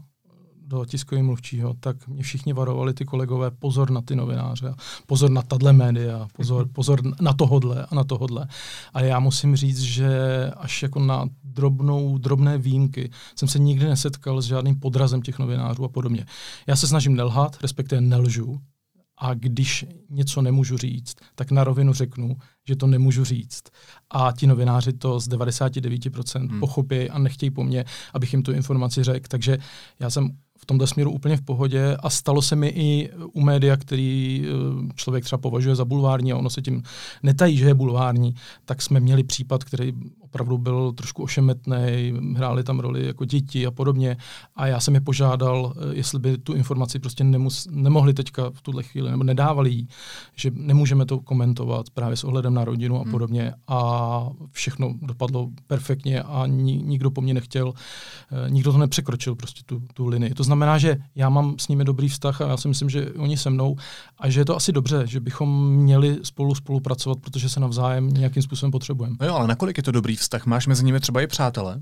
do 0.74 0.84
tiskového 0.84 1.26
mluvčího, 1.26 1.74
tak 1.80 2.08
mě 2.08 2.22
všichni 2.22 2.52
varovali 2.52 2.94
ty 2.94 3.04
kolegové, 3.04 3.50
pozor 3.50 3.90
na 3.90 4.02
ty 4.02 4.16
novináře, 4.16 4.74
pozor 5.06 5.30
na 5.30 5.42
tahle 5.42 5.72
média, 5.72 6.28
pozor, 6.32 6.68
pozor 6.72 7.02
na 7.20 7.32
tohodle 7.32 7.86
a 7.90 7.94
na 7.94 8.04
tohodle. 8.04 8.46
A 8.94 9.00
já 9.00 9.20
musím 9.20 9.56
říct, 9.56 9.80
že 9.80 10.10
až 10.56 10.82
jako 10.82 10.98
na 11.00 11.28
drobnou, 11.44 12.18
drobné 12.18 12.58
výjimky 12.58 13.10
jsem 13.36 13.48
se 13.48 13.58
nikdy 13.58 13.86
nesetkal 13.86 14.42
s 14.42 14.44
žádným 14.44 14.80
podrazem 14.80 15.22
těch 15.22 15.38
novinářů 15.38 15.84
a 15.84 15.88
podobně. 15.88 16.26
Já 16.66 16.76
se 16.76 16.88
snažím 16.88 17.16
nelhat, 17.16 17.56
respektive 17.62 18.00
nelžu, 18.00 18.60
A 19.18 19.34
když 19.34 19.86
něco 20.10 20.42
nemůžu 20.42 20.76
říct, 20.76 21.16
tak 21.34 21.50
na 21.50 21.64
rovinu 21.64 21.92
řeknu, 21.92 22.36
že 22.68 22.76
to 22.76 22.86
nemůžu 22.86 23.24
říct. 23.24 23.62
A 24.10 24.32
ti 24.32 24.46
novináři 24.46 24.92
to 24.92 25.20
z 25.20 25.28
99% 25.28 26.50
hmm. 26.50 26.60
pochopí 26.60 27.10
a 27.10 27.18
nechtějí 27.18 27.50
po 27.50 27.64
mně, 27.64 27.84
abych 28.14 28.32
jim 28.32 28.42
tu 28.42 28.52
informaci 28.52 29.04
řekl. 29.04 29.26
Takže 29.28 29.58
já 30.00 30.10
jsem 30.10 30.30
v 30.64 30.66
tomto 30.66 30.86
směru 30.86 31.10
úplně 31.10 31.36
v 31.36 31.42
pohodě 31.42 31.96
a 32.00 32.10
stalo 32.10 32.42
se 32.42 32.56
mi 32.56 32.68
i 32.68 33.10
u 33.32 33.40
média, 33.40 33.76
který 33.76 34.44
eh, 34.44 34.92
člověk 34.94 35.24
třeba 35.24 35.38
považuje 35.38 35.74
za 35.76 35.84
bulvární 35.84 36.32
a 36.32 36.36
ono 36.36 36.50
se 36.50 36.62
tím 36.62 36.82
netají, 37.22 37.56
že 37.56 37.66
je 37.66 37.74
bulvární, 37.74 38.34
tak 38.64 38.82
jsme 38.82 39.00
měli 39.00 39.22
případ, 39.22 39.64
který 39.64 39.92
opravdu 40.34 40.58
byl 40.58 40.92
trošku 40.92 41.22
ošemetný, 41.22 42.12
hráli 42.36 42.64
tam 42.64 42.80
roli 42.80 43.06
jako 43.06 43.24
děti 43.24 43.66
a 43.66 43.70
podobně 43.70 44.16
a 44.56 44.66
já 44.66 44.80
jsem 44.80 44.94
je 44.94 45.00
požádal, 45.00 45.72
eh, 45.76 45.94
jestli 45.94 46.18
by 46.18 46.38
tu 46.38 46.54
informaci 46.54 46.98
prostě 46.98 47.24
nemus, 47.24 47.68
nemohli 47.70 48.14
teďka 48.14 48.50
v 48.50 48.62
tuhle 48.62 48.82
chvíli, 48.82 49.10
nebo 49.10 49.24
nedávali 49.24 49.70
jí, 49.70 49.88
že 50.36 50.50
nemůžeme 50.54 51.06
to 51.06 51.20
komentovat 51.20 51.90
právě 51.90 52.16
s 52.16 52.24
ohledem 52.24 52.54
na 52.54 52.64
rodinu 52.64 52.96
a 52.96 53.02
hmm. 53.02 53.10
podobně 53.10 53.52
a 53.68 54.28
všechno 54.50 54.94
dopadlo 55.02 55.48
perfektně 55.66 56.22
a 56.22 56.46
ni, 56.46 56.82
nikdo 56.82 57.10
po 57.10 57.20
mně 57.20 57.34
nechtěl, 57.34 57.72
eh, 58.32 58.50
nikdo 58.50 58.72
to 58.72 58.78
nepřekročil 58.78 59.34
prostě 59.34 59.62
tu, 59.66 59.82
tu 59.94 60.06
linii. 60.06 60.34
To 60.34 60.42
znamená, 60.42 60.78
že 60.78 60.96
já 61.14 61.28
mám 61.28 61.54
s 61.58 61.68
nimi 61.68 61.84
dobrý 61.84 62.08
vztah 62.08 62.40
a 62.40 62.48
já 62.48 62.56
si 62.56 62.68
myslím, 62.68 62.90
že 62.90 63.12
oni 63.12 63.36
se 63.36 63.50
mnou 63.50 63.76
a 64.18 64.30
že 64.30 64.40
je 64.40 64.44
to 64.44 64.56
asi 64.56 64.72
dobře, 64.72 65.06
že 65.06 65.20
bychom 65.20 65.70
měli 65.70 66.18
spolu 66.22 66.54
spolupracovat, 66.54 67.18
protože 67.20 67.48
se 67.48 67.60
navzájem 67.60 68.08
nějakým 68.08 68.42
způsobem 68.42 68.70
potřebujeme. 68.70 69.16
No 69.20 69.26
jo, 69.26 69.34
ale 69.34 69.48
nakolik 69.48 69.76
je 69.76 69.82
to 69.82 69.92
dobrý 69.92 70.16
vztah? 70.16 70.23
Máš 70.46 70.66
mezi 70.66 70.84
nimi 70.84 71.00
třeba 71.00 71.20
i 71.20 71.26
přátelé? 71.26 71.80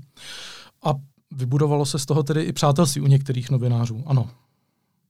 A 0.83 0.93
vybudovalo 1.31 1.85
se 1.85 1.99
z 1.99 2.05
toho 2.05 2.23
tedy 2.23 2.41
i 2.41 2.53
přátelství 2.53 3.01
u 3.01 3.07
některých 3.07 3.49
novinářů, 3.49 4.03
ano. 4.05 4.29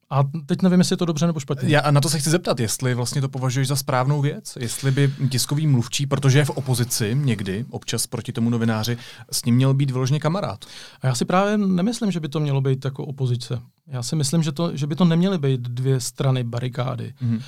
A 0.10 0.24
teď 0.46 0.62
nevím, 0.62 0.80
jestli 0.80 0.94
je 0.94 0.98
to 0.98 1.06
dobře 1.06 1.28
nebo 1.28 1.40
špatně. 1.40 1.70
Já 1.70 1.92
na 1.92 2.02
to 2.02 2.10
se 2.10 2.20
chci 2.20 2.30
zeptat, 2.30 2.60
jestli 2.60 2.94
vlastně 2.94 3.22
to 3.22 3.30
považuješ 3.30 3.68
za 3.68 3.76
správnou 3.76 4.22
věc, 4.22 4.58
jestli 4.60 4.92
by 4.92 5.14
tiskový 5.30 5.68
mluvčí, 5.68 6.06
protože 6.06 6.40
je 6.40 6.46
v 6.46 6.50
opozici 6.50 7.18
někdy, 7.20 7.66
občas 7.70 8.08
proti 8.08 8.32
tomu 8.32 8.50
novináři, 8.50 8.98
s 9.32 9.46
ním 9.46 9.56
měl 9.56 9.74
být 9.74 9.92
vyloženě 9.92 10.20
kamarád. 10.20 10.66
A 11.02 11.08
já 11.08 11.16
si 11.16 11.26
právě 11.26 11.58
nemyslím, 11.58 12.12
že 12.12 12.20
by 12.20 12.30
to 12.30 12.40
mělo 12.40 12.62
být 12.62 12.86
jako 12.86 13.06
opozice. 13.06 13.62
Já 13.88 14.04
si 14.04 14.16
myslím, 14.16 14.44
že, 14.44 14.52
to, 14.52 14.78
že 14.78 14.88
by 14.88 14.96
to 14.96 15.06
neměly 15.06 15.38
být 15.38 15.62
dvě 15.62 16.00
strany 16.00 16.44
barikády. 16.44 17.14
Mm-hmm. 17.22 17.36
Uh, 17.36 17.42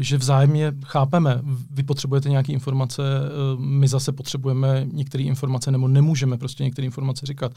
že 0.00 0.16
vzájemně 0.16 0.72
chápeme, 0.84 1.40
vy 1.70 1.82
potřebujete 1.82 2.28
nějaké 2.28 2.52
informace, 2.52 3.02
uh, 3.02 3.60
my 3.60 3.88
zase 3.88 4.12
potřebujeme 4.12 4.86
některé 4.92 5.24
informace, 5.24 5.70
nebo 5.70 5.88
nemůžeme 5.88 6.38
prostě 6.38 6.64
některé 6.64 6.84
informace 6.84 7.26
říkat. 7.26 7.52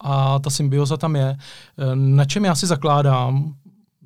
A 0.00 0.38
ta 0.38 0.50
symbioza 0.50 0.96
tam 0.96 1.16
je. 1.16 1.36
Uh, 1.76 1.94
na 1.94 2.24
čem 2.24 2.44
já 2.44 2.54
si 2.54 2.66
zakládám, 2.66 3.54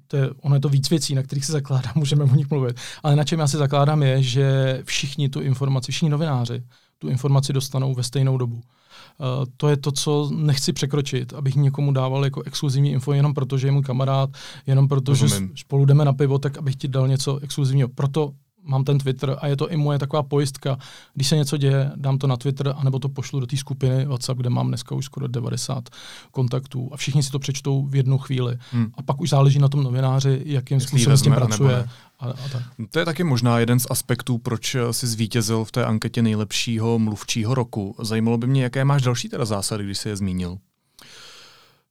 to 0.07 0.17
je, 0.17 0.31
ono 0.41 0.57
je 0.57 0.61
to 0.61 0.69
víc 0.69 0.91
věcí, 0.91 1.15
na 1.15 1.23
kterých 1.23 1.45
se 1.45 1.53
zakládám, 1.53 1.93
můžeme 1.95 2.25
o 2.25 2.35
nich 2.35 2.51
mluvit, 2.51 2.77
ale 3.03 3.17
na 3.17 3.25
čem 3.25 3.39
já 3.39 3.47
si 3.47 3.57
zakládám 3.57 4.03
je, 4.03 4.23
že 4.23 4.81
všichni 4.85 5.29
tu 5.29 5.41
informaci, 5.41 5.93
všichni 5.93 6.11
novináři 6.11 6.63
tu 7.05 7.11
informaci 7.11 7.53
dostanou 7.53 7.95
ve 7.95 8.03
stejnou 8.03 8.39
dobu. 8.39 8.57
Uh, 8.57 9.45
to 9.57 9.69
je 9.69 9.77
to, 9.77 9.93
co 9.93 10.31
nechci 10.35 10.73
překročit, 10.73 11.33
abych 11.33 11.57
někomu 11.57 11.93
dával 11.93 12.25
jako 12.25 12.43
exkluzivní 12.43 12.93
info 12.93 13.13
jenom 13.13 13.35
proto, 13.35 13.59
že 13.59 13.69
je 13.69 13.73
můj 13.73 13.83
kamarád, 13.83 14.31
jenom 14.67 14.89
proto, 14.89 15.15
že 15.15 15.27
spolu 15.55 15.85
jdeme 15.85 16.05
na 16.05 16.13
pivo, 16.13 16.39
tak 16.39 16.59
abych 16.59 16.77
ti 16.77 16.89
dal 16.89 17.09
něco 17.09 17.39
exkluzivního. 17.39 17.89
Proto 17.89 18.33
mám 18.65 18.85
ten 18.85 18.99
Twitter 18.99 19.37
a 19.41 19.47
je 19.47 19.57
to 19.57 19.71
i 19.71 19.77
moje 19.77 19.99
taková 19.99 20.23
pojistka. 20.23 20.79
Když 21.15 21.29
se 21.29 21.37
něco 21.37 21.57
děje, 21.57 21.91
dám 21.97 22.19
to 22.19 22.27
na 22.27 22.37
Twitter, 22.37 22.75
anebo 22.77 22.99
to 22.99 23.09
pošlu 23.09 23.41
do 23.41 23.47
té 23.47 23.57
skupiny 23.57 24.07
WhatsApp, 24.07 24.41
kde 24.41 24.51
mám 24.51 24.69
dneska 24.69 24.95
už 24.95 25.05
skoro 25.05 25.29
90 25.29 25.89
kontaktů 26.31 26.91
a 26.93 26.97
všichni 26.97 27.23
si 27.23 27.31
to 27.31 27.39
přečtou 27.39 27.87
v 27.87 27.95
jednu 27.95 28.19
chvíli. 28.19 28.59
Hmm. 28.71 28.91
A 28.95 29.03
pak 29.03 29.21
už 29.21 29.31
záleží 29.31 29.59
na 29.59 29.69
tom 29.69 29.83
novináři, 29.83 30.43
jakým 30.45 30.75
Jestli 30.75 30.89
způsobem 30.89 31.17
s 31.17 31.23
tím 31.23 31.35
pracuje. 31.35 31.89
A, 32.21 32.27
a 32.27 32.49
tak. 32.53 32.63
To 32.91 32.99
je 32.99 33.05
taky 33.05 33.25
možná 33.25 33.59
jeden 33.59 33.81
z 33.81 33.87
aspektů, 33.91 34.39
proč 34.39 34.77
si 34.91 35.07
zvítězil 35.07 35.65
v 35.65 35.73
té 35.73 35.85
anketě 35.85 36.23
nejlepšího 36.23 36.99
mluvčího 36.99 37.55
roku. 37.55 37.97
Zajímalo 38.03 38.39
by 38.39 38.47
mě, 38.47 38.63
jaké 38.63 38.85
máš 38.85 39.03
další 39.03 39.29
teda 39.29 39.45
zásady, 39.45 39.85
když 39.85 39.99
jsi 39.99 40.09
je 40.09 40.17
zmínil. 40.17 40.59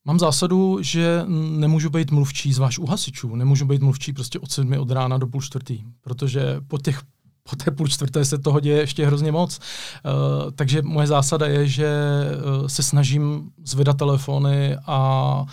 Mám 0.06 0.18
zásadu, 0.18 0.78
že 0.80 1.24
nemůžu 1.50 1.90
být 1.90 2.10
mluvčí 2.10 2.52
zvlášť 2.52 2.78
u 2.78 2.86
hasičů. 2.86 3.36
Nemůžu 3.36 3.66
být 3.66 3.82
mluvčí 3.82 4.12
prostě 4.12 4.38
od 4.38 4.50
sedmi 4.50 4.78
od 4.78 4.90
rána 4.90 5.18
do 5.18 5.26
půl 5.26 5.42
čtvrtý, 5.42 5.84
protože 6.00 6.60
po 6.68 6.78
těch 6.78 7.02
po 7.50 7.56
té 7.56 7.70
půl 7.70 7.88
čtvrté 7.88 8.24
se 8.24 8.38
toho 8.38 8.60
děje 8.60 8.78
ještě 8.80 9.06
hrozně 9.06 9.32
moc. 9.32 9.58
Uh, 9.58 10.50
takže 10.50 10.82
moje 10.82 11.06
zásada 11.06 11.46
je, 11.46 11.68
že 11.68 11.90
uh, 12.60 12.66
se 12.66 12.82
snažím 12.82 13.50
zvedat 13.64 13.96
telefony 13.96 14.76
a 14.86 15.46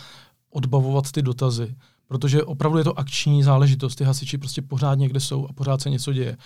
odbavovat 0.52 1.12
ty 1.12 1.22
dotazy. 1.22 1.76
Protože 2.08 2.44
opravdu 2.44 2.78
je 2.78 2.84
to 2.84 3.00
akční 3.00 3.44
záležitost. 3.44 3.96
Ty 3.96 4.04
hasiči 4.04 4.38
prostě 4.38 4.62
pořád 4.62 4.96
někde 4.96 5.20
jsou 5.20 5.48
a 5.50 5.54
pořád 5.54 5.82
se 5.82 5.90
něco 5.90 6.14
děje. 6.14 6.38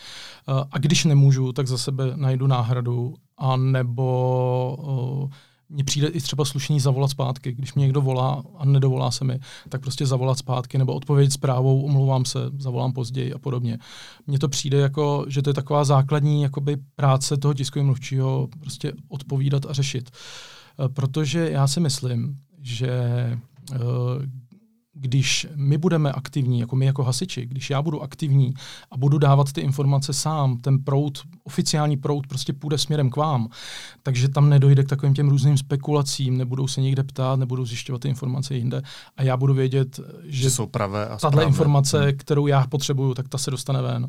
Uh, 0.47 0.63
a 0.71 0.77
když 0.77 1.05
nemůžu, 1.05 1.51
tak 1.51 1.67
za 1.67 1.77
sebe 1.77 2.11
najdu 2.15 2.47
náhradu 2.47 3.15
a 3.37 3.57
nebo 3.57 5.29
mně 5.69 5.83
přijde 5.83 6.07
i 6.07 6.21
třeba 6.21 6.45
slušný 6.45 6.79
zavolat 6.79 7.11
zpátky. 7.11 7.53
Když 7.53 7.73
mě 7.73 7.81
někdo 7.81 8.01
volá 8.01 8.43
a 8.57 8.65
nedovolá 8.65 9.11
se 9.11 9.25
mi, 9.25 9.39
tak 9.69 9.81
prostě 9.81 10.05
zavolat 10.05 10.37
zpátky 10.37 10.77
nebo 10.77 10.93
odpovědět 10.93 11.31
zprávou, 11.31 11.81
omlouvám 11.81 12.25
se, 12.25 12.39
zavolám 12.57 12.93
později 12.93 13.33
a 13.33 13.37
podobně. 13.37 13.77
Mně 14.27 14.39
to 14.39 14.49
přijde 14.49 14.77
jako, 14.77 15.25
že 15.27 15.41
to 15.41 15.49
je 15.49 15.53
taková 15.53 15.83
základní 15.83 16.41
jakoby, 16.41 16.77
práce 16.95 17.37
toho 17.37 17.53
tiskového 17.53 17.85
mluvčího 17.85 18.47
prostě 18.59 18.93
odpovídat 19.09 19.65
a 19.65 19.73
řešit. 19.73 20.09
E, 20.85 20.89
protože 20.89 21.49
já 21.49 21.67
si 21.67 21.79
myslím, 21.79 22.35
že 22.61 22.89
e, 22.89 23.39
když 24.95 25.47
my 25.55 25.77
budeme 25.77 26.11
aktivní, 26.11 26.59
jako 26.59 26.75
my 26.75 26.85
jako 26.85 27.03
hasiči, 27.03 27.45
když 27.45 27.69
já 27.69 27.81
budu 27.81 28.03
aktivní 28.03 28.53
a 28.91 28.97
budu 28.97 29.17
dávat 29.17 29.51
ty 29.51 29.61
informace 29.61 30.13
sám, 30.13 30.57
ten 30.57 30.83
proud, 30.83 31.19
oficiální 31.43 31.97
proud 31.97 32.27
prostě 32.27 32.53
půjde 32.53 32.77
směrem 32.77 33.09
k 33.09 33.15
vám, 33.15 33.49
takže 34.03 34.29
tam 34.29 34.49
nedojde 34.49 34.83
k 34.83 34.89
takovým 34.89 35.13
těm 35.13 35.29
různým 35.29 35.57
spekulacím, 35.57 36.37
nebudou 36.37 36.67
se 36.67 36.81
někde 36.81 37.03
ptát, 37.03 37.39
nebudou 37.39 37.65
zjišťovat 37.65 38.01
ty 38.01 38.09
informace 38.09 38.55
jinde 38.55 38.81
a 39.17 39.23
já 39.23 39.37
budu 39.37 39.53
vědět, 39.53 39.99
že, 40.23 40.51
jsou 40.51 40.65
pravé 40.65 41.07
a 41.07 41.17
tahle 41.17 41.43
informace, 41.43 42.01
hmm. 42.01 42.17
kterou 42.17 42.47
já 42.47 42.67
potřebuju, 42.67 43.13
tak 43.13 43.27
ta 43.27 43.37
se 43.37 43.51
dostane 43.51 43.81
ven. 43.81 44.07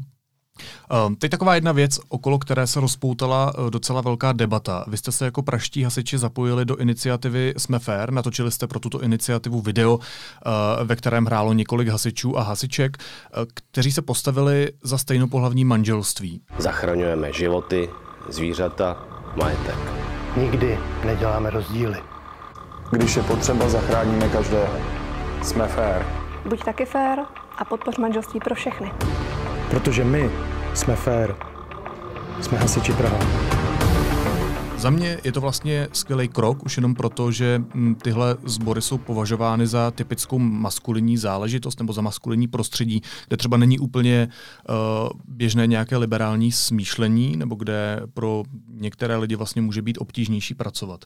Um, 1.07 1.17
teď 1.17 1.31
taková 1.31 1.55
jedna 1.55 1.73
věc, 1.73 2.01
okolo 2.09 2.39
které 2.39 2.67
se 2.67 2.81
rozpoutala 2.81 3.59
uh, 3.59 3.71
docela 3.71 4.01
velká 4.01 4.33
debata. 4.33 4.85
Vy 4.89 4.97
jste 4.97 5.13
se 5.13 5.25
jako 5.25 5.43
praští 5.43 5.83
hasiči 5.83 6.19
zapojili 6.19 6.65
do 6.65 6.77
iniciativy 6.77 7.55
Jsme 7.57 7.79
fair, 7.79 8.13
natočili 8.13 8.51
jste 8.51 8.67
pro 8.67 8.81
tuto 8.81 9.03
iniciativu 9.03 9.61
video, 9.61 9.95
uh, 9.95 10.03
ve 10.85 10.97
kterém 10.97 11.27
hrálo 11.27 11.53
několik 11.53 11.89
hasičů 11.89 12.39
a 12.39 12.43
hasiček, 12.43 12.97
uh, 12.97 13.45
kteří 13.55 13.93
se 13.93 14.03
postavili 14.03 14.73
za 14.83 14.99
stejnopohlavní 14.99 15.65
manželství. 15.65 16.41
Zachraňujeme 16.59 17.33
životy, 17.33 17.91
zvířata, 18.29 18.97
majetek. 19.37 19.79
Nikdy 20.37 20.79
neděláme 21.05 21.51
rozdíly. 21.51 21.97
Když 22.91 23.17
je 23.17 23.23
potřeba, 23.23 23.69
zachráníme 23.69 24.29
každého. 24.29 24.75
Jsme 25.43 25.69
fair. 25.69 26.07
Buď 26.49 26.65
taky 26.65 26.85
fair 26.85 27.19
a 27.59 27.65
podpoř 27.65 27.99
manželství 27.99 28.41
pro 28.41 28.55
všechny. 28.55 28.93
Protože 29.71 30.05
my 30.05 30.31
jsme 30.75 30.97
fair. 30.97 31.35
Jsme 32.41 32.59
hasiči 32.59 32.93
Praha. 32.93 33.19
Za 34.77 34.91
mě 34.91 35.19
je 35.25 35.33
to 35.33 35.41
vlastně 35.41 35.89
skvělý 35.93 36.29
krok, 36.29 36.65
už 36.65 36.77
jenom 36.77 36.95
proto, 36.95 37.33
že 37.33 37.63
mm, 37.75 37.95
tyhle 37.95 38.37
sbory 38.45 38.83
jsou 38.83 38.99
považovány 38.99 39.67
za 39.67 39.91
typickou 39.91 40.39
maskulinní 40.39 41.17
záležitost 41.17 41.79
nebo 41.81 41.93
za 41.93 42.03
maskulinní 42.03 42.49
prostředí, 42.49 43.03
kde 43.29 43.37
třeba 43.37 43.57
není 43.57 43.79
úplně 43.79 44.29
uh, 44.69 44.75
běžné 45.25 45.67
nějaké 45.67 45.97
liberální 45.97 46.53
smýšlení, 46.53 47.37
nebo 47.37 47.55
kde 47.55 48.01
pro 48.15 48.43
některé 48.69 49.17
lidi 49.17 49.37
vlastně 49.37 49.63
může 49.63 49.83
být 49.83 49.99
obtížnější 50.01 50.55
pracovat. 50.55 51.05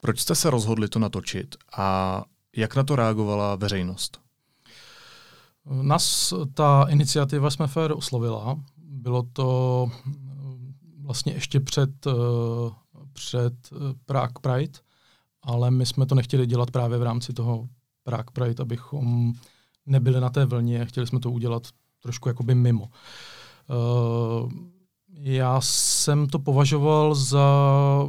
Proč 0.00 0.20
jste 0.20 0.34
se 0.34 0.50
rozhodli 0.50 0.88
to 0.88 0.98
natočit 0.98 1.56
a 1.76 2.22
jak 2.56 2.76
na 2.76 2.82
to 2.82 2.96
reagovala 2.96 3.56
veřejnost? 3.56 4.21
Nás 5.70 6.34
ta 6.54 6.86
iniciativa 6.88 7.50
jsme 7.50 7.66
fér 7.66 7.92
oslovila. 7.92 8.58
Bylo 8.76 9.22
to 9.32 9.86
eh, 9.90 10.12
vlastně 11.00 11.32
ještě 11.32 11.60
před, 11.60 12.06
eh, 12.06 12.12
před 13.12 13.54
eh, 13.72 13.76
Prague 14.04 14.40
Pride, 14.40 14.78
ale 15.42 15.70
my 15.70 15.86
jsme 15.86 16.06
to 16.06 16.14
nechtěli 16.14 16.46
dělat 16.46 16.70
právě 16.70 16.98
v 16.98 17.02
rámci 17.02 17.32
toho 17.32 17.68
Prague 18.04 18.32
Pride, 18.32 18.62
abychom 18.62 19.32
nebyli 19.86 20.20
na 20.20 20.30
té 20.30 20.44
vlně, 20.44 20.86
chtěli 20.86 21.06
jsme 21.06 21.20
to 21.20 21.30
udělat 21.30 21.68
trošku 22.02 22.28
jakoby 22.28 22.54
mimo. 22.54 22.88
Já 25.14 25.60
jsem 25.60 26.26
to 26.26 26.38
považoval 26.38 27.14
za 27.14 27.46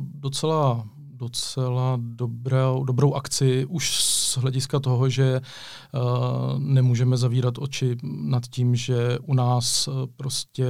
docela 0.01 0.87
docela 1.23 1.97
dobrou, 2.01 2.83
dobrou 2.83 3.13
akci 3.13 3.65
už 3.65 3.97
z 4.33 4.37
hlediska 4.37 4.79
toho, 4.79 5.09
že 5.09 5.41
uh, 5.41 6.59
nemůžeme 6.59 7.17
zavírat 7.17 7.57
oči 7.57 7.97
nad 8.03 8.43
tím, 8.47 8.75
že 8.75 9.17
u 9.19 9.33
nás 9.33 9.87
uh, 9.87 9.93
prostě 10.15 10.65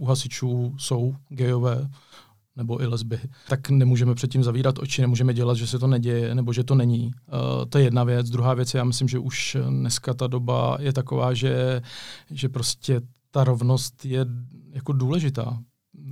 u 0.00 0.04
hasičů 0.04 0.74
jsou 0.78 1.14
gejové. 1.28 1.88
nebo 2.56 2.82
i 2.82 2.86
lesby, 2.86 3.20
tak 3.48 3.70
nemůžeme 3.70 4.14
předtím 4.14 4.44
zavírat 4.44 4.78
oči, 4.78 5.00
nemůžeme 5.00 5.34
dělat, 5.34 5.56
že 5.56 5.66
se 5.66 5.78
to 5.78 5.86
neděje 5.86 6.34
nebo 6.34 6.52
že 6.52 6.64
to 6.64 6.74
není. 6.74 7.04
Uh, 7.06 7.64
to 7.68 7.78
je 7.78 7.84
jedna 7.84 8.04
věc. 8.04 8.30
Druhá 8.30 8.54
věc, 8.54 8.74
já 8.74 8.84
myslím, 8.84 9.08
že 9.08 9.18
už 9.18 9.56
dneska 9.68 10.14
ta 10.14 10.26
doba 10.26 10.76
je 10.80 10.92
taková, 10.92 11.34
že, 11.34 11.82
že 12.30 12.48
prostě 12.48 13.00
ta 13.30 13.44
rovnost 13.44 14.04
je 14.04 14.26
jako 14.72 14.92
důležitá. 14.92 15.58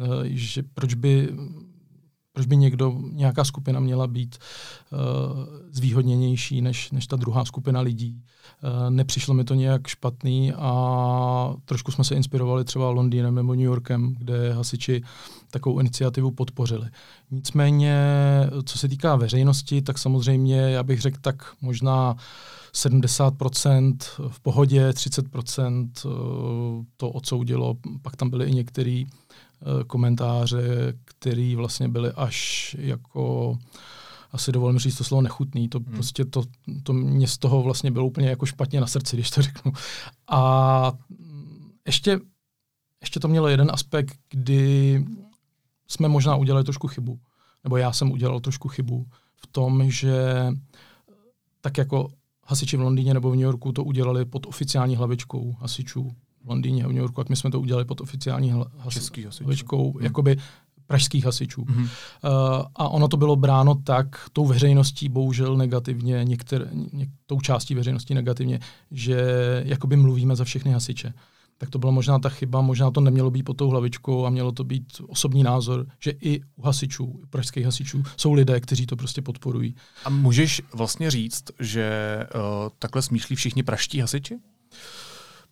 Uh, 0.00 0.24
že 0.24 0.62
proč 0.74 0.94
by 0.94 1.28
proč 2.40 2.46
by 2.46 2.56
někdo, 2.56 2.94
nějaká 3.12 3.44
skupina 3.44 3.80
měla 3.80 4.06
být 4.06 4.38
uh, 4.92 4.98
zvýhodněnější 5.72 6.60
než, 6.60 6.90
než 6.90 7.06
ta 7.06 7.16
druhá 7.16 7.44
skupina 7.44 7.80
lidí. 7.80 8.22
Uh, 8.62 8.90
nepřišlo 8.90 9.34
mi 9.34 9.44
to 9.44 9.54
nějak 9.54 9.86
špatný 9.86 10.52
a 10.52 11.54
trošku 11.64 11.92
jsme 11.92 12.04
se 12.04 12.14
inspirovali 12.14 12.64
třeba 12.64 12.90
Londýnem 12.90 13.34
nebo 13.34 13.54
New 13.54 13.64
Yorkem, 13.64 14.14
kde 14.18 14.52
hasiči 14.52 15.02
takovou 15.50 15.80
iniciativu 15.80 16.30
podpořili. 16.30 16.88
Nicméně, 17.30 17.96
co 18.64 18.78
se 18.78 18.88
týká 18.88 19.16
veřejnosti, 19.16 19.82
tak 19.82 19.98
samozřejmě, 19.98 20.56
já 20.56 20.82
bych 20.82 21.00
řekl 21.00 21.18
tak 21.20 21.52
možná 21.60 22.16
70% 22.74 23.96
v 24.28 24.40
pohodě, 24.40 24.90
30% 24.90 25.90
eh, 25.96 26.84
to 26.96 27.10
odsoudilo, 27.10 27.76
pak 28.02 28.16
tam 28.16 28.30
byly 28.30 28.46
i 28.46 28.54
některý 28.54 29.06
komentáře, 29.86 30.94
které 31.04 31.54
vlastně 31.56 31.88
byly 31.88 32.12
až 32.12 32.76
jako 32.78 33.58
asi 34.32 34.52
dovolím 34.52 34.78
říct 34.78 34.96
to 34.96 35.04
slovo 35.04 35.22
nechutný, 35.22 35.68
to 35.68 35.78
hmm. 35.78 35.92
prostě 35.92 36.24
to, 36.24 36.42
to 36.82 36.92
mě 36.92 37.28
z 37.28 37.38
toho 37.38 37.62
vlastně 37.62 37.90
bylo 37.90 38.06
úplně 38.06 38.28
jako 38.28 38.46
špatně 38.46 38.80
na 38.80 38.86
srdci, 38.86 39.16
když 39.16 39.30
to 39.30 39.42
řeknu. 39.42 39.72
A 40.28 40.92
ještě, 41.86 42.20
ještě 43.00 43.20
to 43.20 43.28
mělo 43.28 43.48
jeden 43.48 43.70
aspekt, 43.70 44.18
kdy 44.30 45.04
jsme 45.88 46.08
možná 46.08 46.36
udělali 46.36 46.64
trošku 46.64 46.88
chybu, 46.88 47.20
nebo 47.64 47.76
já 47.76 47.92
jsem 47.92 48.12
udělal 48.12 48.40
trošku 48.40 48.68
chybu 48.68 49.06
v 49.36 49.46
tom, 49.46 49.90
že 49.90 50.46
tak 51.60 51.78
jako 51.78 52.08
hasiči 52.46 52.76
v 52.76 52.80
Londýně 52.80 53.14
nebo 53.14 53.30
v 53.30 53.34
New 53.34 53.44
Yorku 53.44 53.72
to 53.72 53.84
udělali 53.84 54.24
pod 54.24 54.46
oficiální 54.46 54.96
hlavičkou 54.96 55.52
hasičů 55.52 56.10
v 56.44 56.48
Londýně 56.48 56.84
a 56.84 56.88
v 56.88 56.92
New 56.92 57.00
Yorku, 57.00 57.20
jak 57.20 57.28
my 57.28 57.36
jsme 57.36 57.50
to 57.50 57.60
udělali 57.60 57.84
pod 57.84 58.00
oficiální 58.00 58.52
hlavičkou, 59.40 59.92
hmm. 59.92 60.04
jakoby 60.04 60.36
pražských 60.90 61.24
hasičů. 61.24 61.62
Mm-hmm. 61.62 61.82
Uh, 61.82 61.88
a 62.76 62.88
ono 62.88 63.08
to 63.08 63.16
bylo 63.16 63.36
bráno 63.36 63.74
tak 63.74 64.28
tou 64.32 64.46
veřejností, 64.46 65.08
bohužel 65.08 65.56
negativně, 65.56 66.20
některé, 66.24 66.66
něk, 66.92 67.08
tou 67.26 67.40
částí 67.40 67.74
veřejnosti 67.74 68.14
negativně, 68.14 68.60
že 68.90 69.22
jakoby 69.66 69.96
mluvíme 69.96 70.36
za 70.36 70.44
všechny 70.44 70.72
hasiče. 70.72 71.12
Tak 71.58 71.70
to 71.70 71.78
byla 71.78 71.92
možná 71.92 72.18
ta 72.18 72.28
chyba, 72.28 72.60
možná 72.60 72.90
to 72.90 73.00
nemělo 73.00 73.30
být 73.30 73.42
pod 73.42 73.54
tou 73.56 73.68
hlavičkou 73.68 74.26
a 74.26 74.30
mělo 74.30 74.52
to 74.52 74.64
být 74.64 74.86
osobní 75.06 75.42
názor, 75.42 75.86
že 75.98 76.10
i 76.10 76.40
u 76.56 76.62
hasičů, 76.62 77.04
u 77.04 77.26
pražských 77.30 77.64
hasičů, 77.64 78.02
jsou 78.16 78.32
lidé, 78.32 78.60
kteří 78.60 78.86
to 78.86 78.96
prostě 78.96 79.22
podporují. 79.22 79.74
A 80.04 80.10
můžeš 80.10 80.62
vlastně 80.74 81.10
říct, 81.10 81.44
že 81.60 81.86
uh, 82.34 82.40
takhle 82.78 83.02
smýšlí 83.02 83.36
všichni 83.36 83.62
praští 83.62 84.00
hasiči? 84.00 84.34
Uh, 84.34 84.40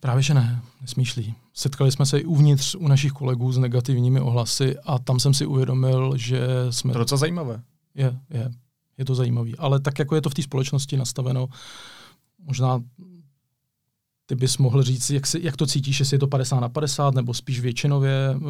Právě 0.01 0.23
že 0.23 0.35
ne, 0.35 0.63
nesmýšlí. 0.81 1.35
Setkali 1.55 1.93
jsme 1.93 2.07
se 2.07 2.19
i 2.19 2.25
uvnitř 2.25 2.75
u 2.75 2.89
našich 2.89 3.13
kolegů 3.13 3.53
s 3.53 3.59
negativními 3.59 4.21
ohlasy 4.21 4.77
a 4.79 4.99
tam 4.99 5.21
jsem 5.21 5.35
si 5.35 5.47
uvědomil, 5.47 6.17
že 6.17 6.41
jsme... 6.71 6.93
To 6.93 6.99
je 6.99 7.03
docela 7.03 7.19
zajímavé. 7.19 7.63
Je, 7.95 8.19
je. 8.31 8.51
Je 8.99 9.05
to 9.05 9.15
zajímavé. 9.15 9.51
Ale 9.59 9.81
tak, 9.81 9.99
jako 9.99 10.15
je 10.15 10.21
to 10.21 10.31
v 10.31 10.35
té 10.35 10.43
společnosti 10.43 10.97
nastaveno, 10.97 11.49
možná 12.39 12.81
ty 14.27 14.35
bys 14.35 14.59
mohl 14.59 14.83
říct, 14.83 15.11
jak, 15.11 15.27
si, 15.27 15.41
jak 15.43 15.57
to 15.57 15.67
cítíš, 15.67 16.01
jestli 16.01 16.15
je 16.15 16.19
to 16.19 16.27
50 16.27 16.61
na 16.61 16.69
50, 16.69 17.15
nebo 17.15 17.35
spíš 17.35 17.61
většinově 17.61 18.35
eh, 18.35 18.41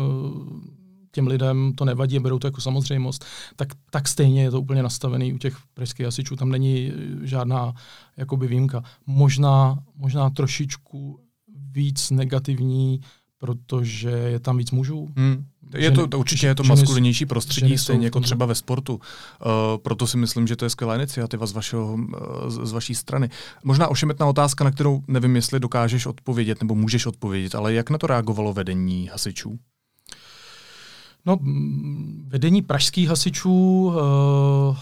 těm 1.11 1.26
lidem 1.26 1.73
to 1.75 1.85
nevadí, 1.85 2.19
berou 2.19 2.38
to 2.38 2.47
jako 2.47 2.61
samozřejmost, 2.61 3.25
tak, 3.57 3.69
tak 3.90 4.09
stejně 4.09 4.43
je 4.43 4.50
to 4.50 4.61
úplně 4.61 4.83
nastavený 4.83 5.33
u 5.33 5.38
těch 5.38 5.57
pražských 5.75 6.07
hasičů. 6.07 6.37
Tam 6.37 6.50
není 6.50 6.93
žádná 7.23 7.73
jakoby 8.17 8.47
výjimka. 8.47 8.83
Možná, 9.07 9.78
možná 9.95 10.31
trošičku 10.31 11.21
víc 11.78 12.11
negativní, 12.11 13.00
protože 13.38 14.11
je 14.11 14.40
tam 14.40 14.58
víc 14.58 14.70
mužů. 14.70 15.08
Hmm. 15.16 15.44
Je 15.76 15.91
to, 15.91 16.06
to 16.06 16.19
určitě 16.19 16.47
je 16.47 16.54
to 16.54 16.64
maskulinější 16.64 17.26
prostředí, 17.26 17.78
stejně 17.78 18.06
jako 18.06 18.21
třeba 18.21 18.47
ve 18.47 18.54
sportu. 18.54 18.95
Uh, 18.95 19.00
proto 19.82 20.06
si 20.06 20.17
myslím, 20.17 20.47
že 20.47 20.56
to 20.56 20.64
je 20.64 20.71
skvělá 20.71 20.95
iniciativa 20.97 21.47
z, 21.47 21.52
vašeho, 21.52 21.95
uh, 21.95 22.02
z, 22.49 22.69
z 22.69 22.73
vaší 22.73 22.95
strany. 22.95 23.30
Možná 23.64 23.88
ošemetná 23.88 24.26
otázka, 24.26 24.64
na 24.64 24.71
kterou 24.71 25.02
nevím, 25.08 25.36
jestli 25.36 25.60
dokážeš 25.60 26.06
odpovědět 26.06 26.60
nebo 26.60 26.75
můžeš 26.75 27.06
odpovědět, 27.06 27.54
ale 27.54 27.75
jak 27.75 27.91
na 27.91 27.99
to 27.99 28.06
reagovalo 28.06 28.52
vedení 28.52 29.08
hasičů? 29.12 29.58
No, 31.26 31.38
vedení 32.26 32.62
pražských 32.62 33.08
hasičů 33.08 33.86
uh, 33.86 34.76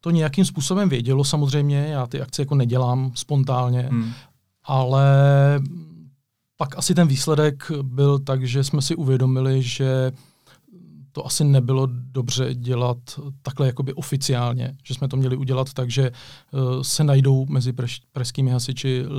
to 0.00 0.10
nějakým 0.10 0.44
způsobem 0.44 0.88
vědělo 0.88 1.24
samozřejmě, 1.24 1.86
já 1.90 2.06
ty 2.06 2.20
akce 2.20 2.42
jako 2.42 2.54
nedělám 2.54 3.12
spontánně, 3.14 3.88
hmm 3.90 4.12
ale 4.66 5.06
pak 6.56 6.78
asi 6.78 6.94
ten 6.94 7.08
výsledek 7.08 7.70
byl 7.82 8.18
tak, 8.18 8.44
že 8.44 8.64
jsme 8.64 8.82
si 8.82 8.94
uvědomili, 8.96 9.62
že 9.62 10.12
to 11.12 11.26
asi 11.26 11.44
nebylo 11.44 11.88
dobře 11.90 12.54
dělat 12.54 12.98
takhle 13.42 13.66
jakoby 13.66 13.92
oficiálně, 13.92 14.76
že 14.84 14.94
jsme 14.94 15.08
to 15.08 15.16
měli 15.16 15.36
udělat 15.36 15.72
tak, 15.72 15.90
že 15.90 16.10
uh, 16.10 16.82
se 16.82 17.04
najdou 17.04 17.46
mezi 17.46 17.72
praž, 17.72 18.00
pražskými 18.12 18.50
hasiči 18.50 19.04
uh, 19.06 19.12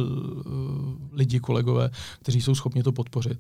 lidi, 1.12 1.39
kolegové, 1.39 1.89
kteří 2.19 2.41
jsou 2.41 2.55
schopni 2.55 2.83
to 2.83 2.91
podpořit. 2.91 3.39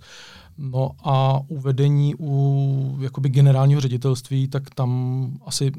No 0.57 0.91
a 1.03 1.41
uvedení 1.47 2.15
u 2.19 2.97
jakoby 3.01 3.29
generálního 3.29 3.81
ředitelství, 3.81 4.47
tak 4.47 4.75
tam 4.75 5.31
asi 5.45 5.71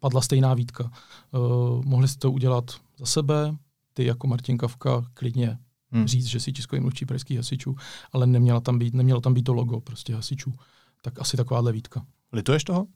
padla 0.00 0.20
stejná 0.20 0.54
výtka. 0.54 0.90
Uh, 1.30 1.84
mohli 1.84 2.08
jste 2.08 2.18
to 2.18 2.32
udělat 2.32 2.64
za 2.98 3.06
sebe, 3.06 3.56
ty 3.94 4.04
jako 4.04 4.26
Martin 4.26 4.58
Kavka 4.58 5.04
klidně 5.14 5.58
hmm. 5.90 6.06
říct, 6.06 6.26
že 6.26 6.40
si 6.40 6.52
tiskový 6.52 6.80
mluvčí 6.80 7.06
pražských 7.06 7.36
hasičů, 7.36 7.76
ale 8.12 8.26
neměla 8.26 8.60
tam 8.60 8.78
být, 8.78 8.94
nemělo 8.94 9.20
tam 9.20 9.34
být 9.34 9.42
to 9.42 9.52
logo 9.52 9.80
prostě 9.80 10.14
hasičů. 10.14 10.52
Tak 11.02 11.20
asi 11.20 11.36
takováhle 11.36 11.72
výtka. 11.72 12.06
Lituješ 12.32 12.64
toho? 12.64 12.86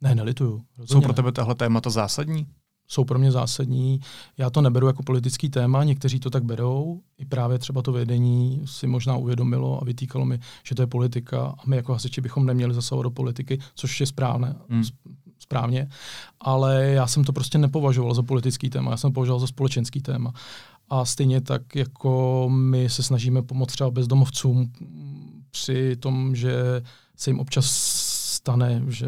Ne, 0.00 0.14
nelituju. 0.14 0.64
Jsou 0.84 1.00
pro 1.00 1.12
tebe 1.12 1.32
tahle 1.32 1.54
témata 1.54 1.90
zásadní? 1.90 2.46
Jsou 2.88 3.04
pro 3.04 3.18
mě 3.18 3.32
zásadní. 3.32 4.00
Já 4.38 4.50
to 4.50 4.60
neberu 4.60 4.86
jako 4.86 5.02
politický 5.02 5.48
téma, 5.48 5.84
někteří 5.84 6.20
to 6.20 6.30
tak 6.30 6.44
berou. 6.44 7.00
I 7.18 7.24
právě 7.24 7.58
třeba 7.58 7.82
to 7.82 7.92
vedení 7.92 8.62
si 8.64 8.86
možná 8.86 9.16
uvědomilo 9.16 9.82
a 9.82 9.84
vytýkalo 9.84 10.24
mi, 10.24 10.38
že 10.64 10.74
to 10.74 10.82
je 10.82 10.86
politika 10.86 11.46
a 11.46 11.62
my 11.66 11.76
jako 11.76 11.92
hasiči 11.92 12.20
bychom 12.20 12.46
neměli 12.46 12.74
zasahovat 12.74 13.02
do 13.02 13.10
politiky, 13.10 13.58
což 13.74 14.00
je 14.00 14.06
správné. 14.06 14.56
Hmm 14.68 14.84
správně, 15.38 15.88
ale 16.40 16.84
já 16.84 17.06
jsem 17.06 17.24
to 17.24 17.32
prostě 17.32 17.58
nepovažoval 17.58 18.14
za 18.14 18.22
politický 18.22 18.70
téma, 18.70 18.90
já 18.90 18.96
jsem 18.96 19.10
to 19.10 19.14
považoval 19.14 19.40
za 19.40 19.46
společenský 19.46 20.00
téma. 20.00 20.32
A 20.94 21.04
stejně 21.04 21.40
tak, 21.40 21.76
jako 21.76 22.46
my 22.52 22.88
se 22.88 23.02
snažíme 23.02 23.42
pomoct 23.42 23.72
třeba 23.72 23.90
bezdomovcům 23.90 24.72
při 25.50 25.96
tom, 25.96 26.36
že 26.36 26.82
se 27.16 27.30
jim 27.30 27.40
občas 27.40 27.66
stane, 28.34 28.82
že, 28.88 29.06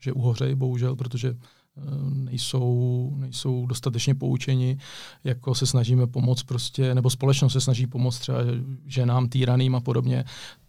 že 0.00 0.12
uhořejí, 0.12 0.54
bohužel, 0.54 0.96
protože 0.96 1.28
eh, 1.28 1.80
nejsou, 2.10 3.12
nejsou 3.16 3.66
dostatečně 3.66 4.14
poučeni, 4.14 4.78
jako 5.24 5.54
se 5.54 5.66
snažíme 5.66 6.06
pomoct 6.06 6.42
prostě, 6.42 6.94
nebo 6.94 7.10
společnost 7.10 7.52
se 7.52 7.60
snaží 7.60 7.86
pomoct 7.86 8.18
třeba 8.18 8.38
ženám, 8.86 9.28
týraným 9.28 9.74
a 9.74 9.80
podobně, 9.80 10.24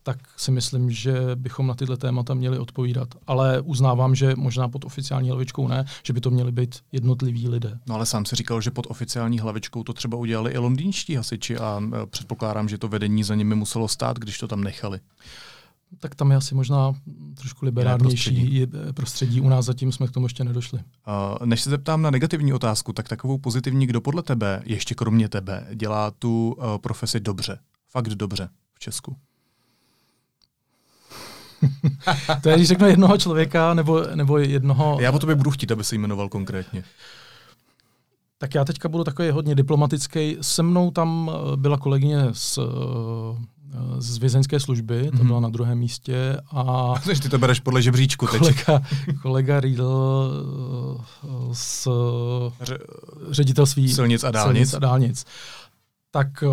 tak 0.07 0.19
si 0.37 0.51
myslím, 0.51 0.91
že 0.91 1.13
bychom 1.35 1.67
na 1.67 1.73
tyhle 1.73 1.97
témata 1.97 2.33
měli 2.33 2.59
odpovídat. 2.59 3.15
Ale 3.27 3.61
uznávám, 3.61 4.15
že 4.15 4.35
možná 4.35 4.69
pod 4.69 4.85
oficiální 4.85 5.29
hlavičkou 5.29 5.67
ne, 5.67 5.85
že 6.03 6.13
by 6.13 6.21
to 6.21 6.31
měli 6.31 6.51
být 6.51 6.75
jednotliví 6.91 7.47
lidé. 7.49 7.79
No 7.87 7.95
ale 7.95 8.05
sám 8.05 8.25
si 8.25 8.35
říkal, 8.35 8.61
že 8.61 8.71
pod 8.71 8.85
oficiální 8.89 9.39
hlavičkou 9.39 9.83
to 9.83 9.93
třeba 9.93 10.17
udělali 10.17 10.51
i 10.51 10.57
londýnští 10.57 11.15
hasiči 11.15 11.57
a 11.57 11.81
e, 12.03 12.05
předpokládám, 12.05 12.69
že 12.69 12.77
to 12.77 12.87
vedení 12.87 13.23
za 13.23 13.35
nimi 13.35 13.55
muselo 13.55 13.87
stát, 13.87 14.19
když 14.19 14.37
to 14.37 14.47
tam 14.47 14.63
nechali. 14.63 14.99
Tak 15.99 16.15
tam 16.15 16.31
je 16.31 16.37
asi 16.37 16.55
možná 16.55 16.93
trošku 17.35 17.65
liberálnější 17.65 18.31
prostředí. 18.31 18.67
prostředí. 18.93 19.41
U 19.41 19.49
nás 19.49 19.65
zatím 19.65 19.91
jsme 19.91 20.07
k 20.07 20.11
tomu 20.11 20.25
ještě 20.25 20.43
nedošli. 20.43 20.79
Uh, 20.79 21.47
než 21.47 21.61
se 21.61 21.69
zeptám 21.69 22.01
na 22.01 22.11
negativní 22.11 22.53
otázku, 22.53 22.93
tak 22.93 23.07
takovou 23.07 23.37
pozitivní, 23.37 23.87
kdo 23.87 24.01
podle 24.01 24.23
tebe, 24.23 24.61
ještě 24.65 24.95
kromě 24.95 25.29
tebe, 25.29 25.67
dělá 25.73 26.11
tu 26.11 26.55
uh, 26.57 26.77
profesi 26.77 27.19
dobře, 27.19 27.59
fakt 27.91 28.09
dobře 28.09 28.49
v 28.73 28.79
Česku? 28.79 29.17
to 32.41 32.49
je, 32.49 32.55
když 32.55 32.67
řeknu 32.67 32.87
jednoho 32.87 33.17
člověka 33.17 33.73
nebo, 33.73 34.03
nebo 34.15 34.37
jednoho... 34.37 34.97
Já 35.01 35.11
po 35.11 35.19
tobě 35.19 35.35
budu 35.35 35.51
chtít, 35.51 35.71
aby 35.71 35.83
se 35.83 35.95
jmenoval 35.95 36.29
konkrétně. 36.29 36.83
Tak 38.37 38.55
já 38.55 38.65
teďka 38.65 38.89
budu 38.89 39.03
takový 39.03 39.29
hodně 39.29 39.55
diplomatický. 39.55 40.37
Se 40.41 40.63
mnou 40.63 40.91
tam 40.91 41.31
eh, 41.33 41.57
byla 41.57 41.77
kolegyně 41.77 42.17
z, 42.31 42.57
eh, 42.57 42.61
z 43.97 44.17
vězeňské 44.17 44.59
služby, 44.59 45.01
mm-hmm. 45.01 45.11
to 45.11 45.17
mhm. 45.17 45.27
byla 45.27 45.39
na 45.39 45.49
druhém 45.49 45.77
místě. 45.77 46.37
A 46.51 46.93
Takže 47.05 47.21
ty 47.23 47.29
to 47.29 47.37
bereš 47.37 47.59
podle 47.59 47.81
žebříčku 47.81 48.27
teď. 48.27 48.39
Kolega, 48.39 48.81
kolega 49.21 49.59
Riedl 49.59 50.31
eh, 51.23 51.27
z 51.51 51.87
ředitelství 53.31 53.89
silnic 53.93 54.23
a 54.23 54.31
dálnic. 54.31 54.69
Silnic 54.69 54.73
a 54.73 54.79
dálnic. 54.79 55.25
Tak 56.11 56.43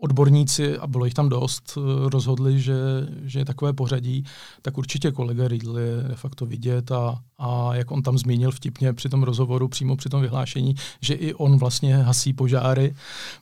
odborníci, 0.00 0.78
a 0.78 0.86
bylo 0.86 1.04
jich 1.04 1.14
tam 1.14 1.28
dost, 1.28 1.78
eh, 1.78 2.08
rozhodli, 2.08 2.60
že, 2.60 2.74
že 3.22 3.38
je 3.38 3.44
takové 3.44 3.72
pořadí, 3.72 4.24
tak 4.62 4.78
určitě 4.78 5.12
kolega 5.12 5.48
Riedl 5.48 5.78
je 5.78 6.02
de 6.08 6.14
facto 6.14 6.46
vidět 6.46 6.92
a, 6.92 7.20
a 7.38 7.74
jak 7.74 7.90
on 7.90 8.02
tam 8.02 8.18
zmínil 8.18 8.50
vtipně 8.50 8.92
při 8.92 9.08
tom 9.08 9.22
rozhovoru, 9.22 9.68
přímo 9.68 9.96
při 9.96 10.08
tom 10.08 10.22
vyhlášení, 10.22 10.74
že 11.00 11.14
i 11.14 11.34
on 11.34 11.58
vlastně 11.58 11.96
hasí 11.96 12.32
požáry, 12.32 12.94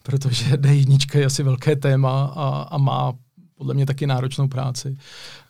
protože 0.02 0.56
D1 0.56 1.18
je 1.18 1.26
asi 1.26 1.42
velké 1.42 1.76
téma 1.76 2.24
a, 2.24 2.62
a 2.70 2.78
má 2.78 3.12
podle 3.54 3.74
mě 3.74 3.86
taky 3.86 4.06
náročnou 4.06 4.48
práci. 4.48 4.96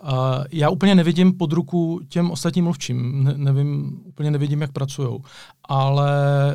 A 0.03 0.45
já 0.53 0.71
úplně 0.71 0.95
nevidím 0.95 1.33
pod 1.33 1.53
ruku 1.53 2.01
těm 2.09 2.31
ostatním 2.31 2.65
mluvčím, 2.65 3.25
ne, 3.25 3.35
nevím, 3.37 4.01
úplně 4.05 4.31
nevidím, 4.31 4.61
jak 4.61 4.73
pracují, 4.73 5.19
ale 5.65 6.11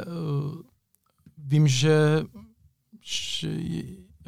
uh, 0.05 0.55
vím, 1.37 1.67
že, 1.67 2.23
že 3.01 3.49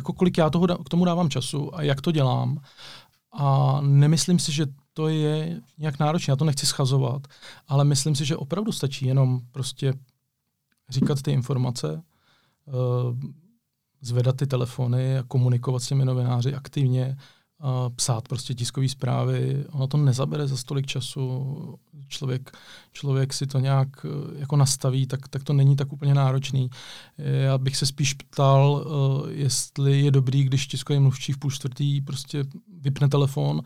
jako 0.02 0.14
kolik 0.14 0.38
já 0.38 0.50
toho, 0.50 0.68
k 0.68 0.90
tomu 0.90 1.06
dávám 1.06 1.30
času 1.30 1.76
a 1.76 1.82
jak 1.82 2.02
to 2.02 2.12
dělám. 2.12 2.62
A 3.32 3.78
nemyslím 3.82 4.40
si, 4.40 4.52
že 4.52 4.66
to 4.94 5.08
je 5.08 5.62
nějak 5.78 6.00
náročné, 6.00 6.32
já 6.32 6.36
to 6.36 6.46
nechci 6.46 6.66
schazovat, 6.66 7.28
ale 7.68 7.86
myslím 7.86 8.16
si, 8.16 8.26
že 8.26 8.38
opravdu 8.38 8.72
stačí 8.72 9.06
jenom 9.06 9.40
prostě 9.52 9.94
říkat 10.90 11.22
ty 11.22 11.32
informace, 11.32 12.04
uh, 12.66 13.20
zvedat 14.02 14.36
ty 14.36 14.48
telefony 14.48 15.18
a 15.18 15.24
komunikovat 15.24 15.80
s 15.80 15.88
těmi 15.88 16.06
novináři 16.06 16.56
aktivně, 16.56 17.18
psát 17.96 18.28
prostě 18.28 18.54
tiskové 18.54 18.90
zprávy. 18.90 19.66
Ono 19.72 19.88
to 19.88 19.98
nezabere 19.98 20.48
za 20.48 20.58
stolik 20.58 20.86
času. 20.86 21.80
Člověk, 22.08 22.58
člověk 22.92 23.34
si 23.34 23.48
to 23.48 23.60
nějak 23.60 24.06
eh, 24.06 24.40
jako 24.40 24.56
nastaví, 24.56 25.08
tak, 25.08 25.28
tak 25.28 25.44
to 25.44 25.54
není 25.54 25.76
tak 25.76 25.94
úplně 25.94 26.14
náročný. 26.14 26.70
Já 27.18 27.58
bych 27.58 27.78
se 27.78 27.86
spíš 27.86 28.14
ptal, 28.14 28.86
uh, 28.86 29.30
jestli 29.30 30.02
je 30.02 30.12
dobrý, 30.12 30.44
když 30.44 30.68
tiskový 30.68 31.00
mluvčí 31.00 31.34
v 31.34 31.38
půl 31.38 31.52
čtvrtý 31.52 32.02
prostě 32.02 32.44
vypne 32.82 33.10
telefon 33.10 33.62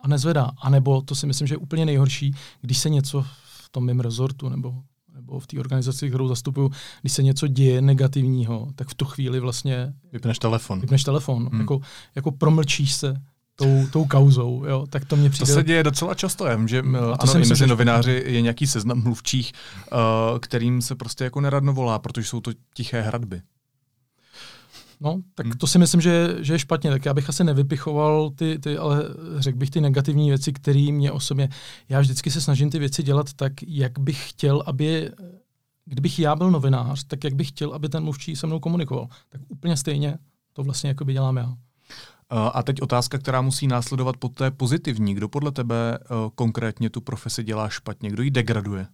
a 0.00 0.08
nezvedá. 0.08 0.50
A 0.58 0.70
nebo 0.70 1.02
to 1.02 1.14
si 1.14 1.26
myslím, 1.26 1.46
že 1.48 1.54
je 1.54 1.58
úplně 1.58 1.86
nejhorší, 1.86 2.34
když 2.60 2.78
se 2.78 2.88
něco 2.88 3.22
v 3.44 3.68
tom 3.68 3.84
mém 3.84 4.00
rezortu 4.00 4.48
nebo 4.48 4.82
nebo 5.14 5.40
v 5.40 5.46
té 5.46 5.58
organizaci, 5.58 6.08
kterou 6.08 6.28
zastupuju, 6.28 6.70
když 7.00 7.12
se 7.12 7.22
něco 7.22 7.46
děje 7.46 7.82
negativního, 7.82 8.68
tak 8.74 8.88
v 8.88 8.94
tu 8.94 9.04
chvíli 9.04 9.40
vlastně... 9.40 9.92
Vypneš 10.12 10.38
telefon. 10.38 10.80
Vypneš 10.80 11.04
telefon. 11.04 11.48
Hmm. 11.52 11.60
Jako, 11.60 11.80
jako 12.14 12.32
promlčíš 12.32 12.94
se 12.94 13.14
tou, 13.56 13.86
tou 13.92 14.04
kauzou, 14.04 14.64
jo, 14.64 14.86
tak 14.90 15.04
to 15.04 15.16
mě 15.16 15.30
přijde... 15.30 15.46
To 15.46 15.54
se 15.54 15.64
děje 15.64 15.82
docela 15.82 16.14
často, 16.14 16.56
vím, 16.56 16.68
že 16.68 16.80
hmm. 16.80 16.96
ano, 16.96 17.34
i 17.34 17.48
mezi 17.48 17.66
novináři 17.66 18.24
je 18.26 18.40
nějaký 18.40 18.66
seznam 18.66 19.02
mluvčích, 19.02 19.52
uh, 19.92 20.38
kterým 20.38 20.82
se 20.82 20.94
prostě 20.94 21.24
jako 21.24 21.40
neradno 21.40 21.72
volá, 21.72 21.98
protože 21.98 22.28
jsou 22.28 22.40
to 22.40 22.50
tiché 22.74 23.00
hradby. 23.00 23.42
No, 25.04 25.20
tak 25.34 25.46
hmm. 25.46 25.58
to 25.58 25.66
si 25.66 25.78
myslím, 25.78 26.00
že, 26.00 26.36
že 26.40 26.54
je 26.54 26.58
špatně. 26.58 26.90
Tak 26.90 27.04
já 27.04 27.14
bych 27.14 27.28
asi 27.28 27.44
nevypichoval 27.44 28.30
ty, 28.30 28.58
ty 28.58 28.78
ale 28.78 29.02
řekl 29.36 29.58
bych 29.58 29.70
ty 29.70 29.80
negativní 29.80 30.28
věci, 30.28 30.52
které 30.52 30.92
mě 30.92 31.12
osobně... 31.12 31.48
Já 31.88 32.00
vždycky 32.00 32.30
se 32.30 32.40
snažím 32.40 32.70
ty 32.70 32.78
věci 32.78 33.02
dělat 33.02 33.32
tak, 33.32 33.52
jak 33.66 33.98
bych 33.98 34.30
chtěl, 34.30 34.62
aby... 34.66 35.10
Kdybych 35.86 36.18
já 36.18 36.36
byl 36.36 36.50
novinář, 36.50 37.04
tak 37.04 37.24
jak 37.24 37.34
bych 37.34 37.48
chtěl, 37.48 37.74
aby 37.74 37.88
ten 37.88 38.02
mluvčí 38.02 38.36
se 38.36 38.46
mnou 38.46 38.60
komunikoval. 38.60 39.08
Tak 39.28 39.40
úplně 39.48 39.76
stejně 39.76 40.18
to 40.52 40.62
vlastně 40.62 40.88
jako 40.88 41.04
by 41.04 41.12
dělám 41.12 41.36
já. 41.36 41.56
A 42.30 42.62
teď 42.62 42.82
otázka, 42.82 43.18
která 43.18 43.40
musí 43.40 43.66
následovat 43.66 44.16
po 44.16 44.28
té 44.28 44.50
pozitivní. 44.50 45.14
Kdo 45.14 45.28
podle 45.28 45.52
tebe 45.52 45.98
uh, 45.98 46.16
konkrétně 46.34 46.90
tu 46.90 47.00
profesi 47.00 47.44
dělá 47.44 47.68
špatně? 47.68 48.10
Kdo 48.10 48.22
ji 48.22 48.30
degraduje? 48.30 48.86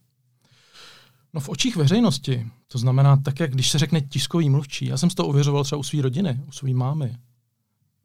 No 1.34 1.40
v 1.40 1.48
očích 1.48 1.76
veřejnosti, 1.76 2.46
to 2.68 2.78
znamená 2.78 3.16
tak, 3.16 3.40
jak 3.40 3.50
když 3.50 3.70
se 3.70 3.78
řekne 3.78 4.00
tiskový 4.00 4.50
mluvčí, 4.50 4.86
já 4.86 4.96
jsem 4.96 5.10
to 5.10 5.26
ověřoval 5.26 5.64
třeba 5.64 5.78
u 5.78 5.82
své 5.82 6.02
rodiny, 6.02 6.40
u 6.48 6.52
své 6.52 6.74
mámy, 6.74 7.16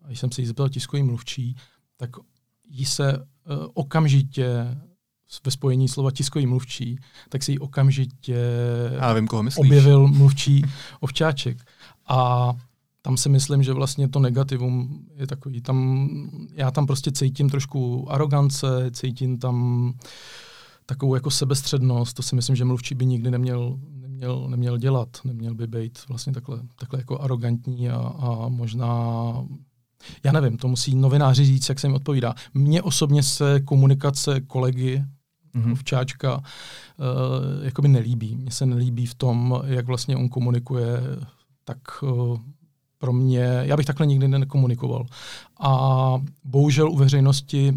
a 0.04 0.08
když 0.08 0.20
jsem 0.20 0.32
se 0.32 0.42
jí 0.42 0.48
zeptal 0.48 0.70
tiskový 0.70 1.04
mluvčí, 1.04 1.56
tak 1.98 2.10
jí 2.70 2.86
se 2.86 3.18
uh, 3.18 3.24
okamžitě 3.74 4.78
ve 5.46 5.52
spojení 5.52 5.88
slova 5.88 6.12
tiskový 6.12 6.46
mluvčí, 6.46 7.00
tak 7.30 7.44
se 7.44 7.52
jí 7.52 7.60
okamžitě 7.60 8.38
Já 8.92 9.14
vím, 9.14 9.28
koho 9.28 9.44
objevil 9.56 10.08
mluvčí 10.08 10.64
ovčáček. 11.00 11.58
A 12.08 12.52
tam 13.02 13.18
si 13.18 13.30
myslím, 13.30 13.64
že 13.64 13.74
vlastně 13.74 14.10
to 14.10 14.20
negativum 14.20 15.06
je 15.16 15.28
takový, 15.28 15.62
tam, 15.62 16.10
já 16.54 16.72
tam 16.72 16.86
prostě 16.86 17.12
cítím 17.12 17.50
trošku 17.50 18.12
arogance, 18.12 18.68
cítím 18.92 19.38
tam 19.38 19.86
uh, 19.86 19.92
takovou 20.86 21.16
jako 21.16 21.32
sebestřednost, 21.32 22.16
to 22.16 22.24
si 22.24 22.36
myslím, 22.36 22.56
že 22.56 22.66
mluvčí 22.66 22.96
by 22.96 23.06
nikdy 23.06 23.32
neměl, 23.32 23.80
neměl, 23.92 24.50
neměl 24.50 24.78
dělat, 24.78 25.10
neměl 25.24 25.56
by 25.56 25.68
být 25.68 26.00
vlastně 26.10 26.34
takhle, 26.34 26.60
takhle 26.76 27.00
jako 27.00 27.20
arrogantní 27.20 27.90
a, 27.90 27.98
a 27.98 28.50
možná 28.50 29.34
já 30.24 30.32
nevím, 30.32 30.58
to 30.58 30.68
musí 30.68 30.96
novináři 30.96 31.46
říct, 31.46 31.70
jak 31.70 31.80
se 31.80 31.88
jim 31.88 31.96
odpovídá. 31.96 32.34
Mně 32.54 32.82
osobně 32.82 33.24
se 33.24 33.60
komunikace 33.60 34.42
kolegy 34.42 35.04
mm-hmm. 35.56 35.72
Ovčáčka 35.72 36.38
uh, 36.38 36.44
jakoby 37.66 37.88
nelíbí. 37.88 38.36
Mně 38.36 38.52
se 38.52 38.66
nelíbí 38.66 39.06
v 39.06 39.16
tom, 39.16 39.62
jak 39.66 39.88
vlastně 39.88 40.18
on 40.18 40.30
komunikuje, 40.30 41.02
tak 41.64 41.78
uh, 42.04 42.38
pro 42.98 43.14
mě, 43.14 43.60
já 43.62 43.78
bych 43.78 43.86
takhle 43.86 44.06
nikdy 44.06 44.28
nekomunikoval. 44.28 45.06
A 45.60 46.14
bohužel 46.44 46.92
u 46.92 46.96
veřejnosti 46.96 47.74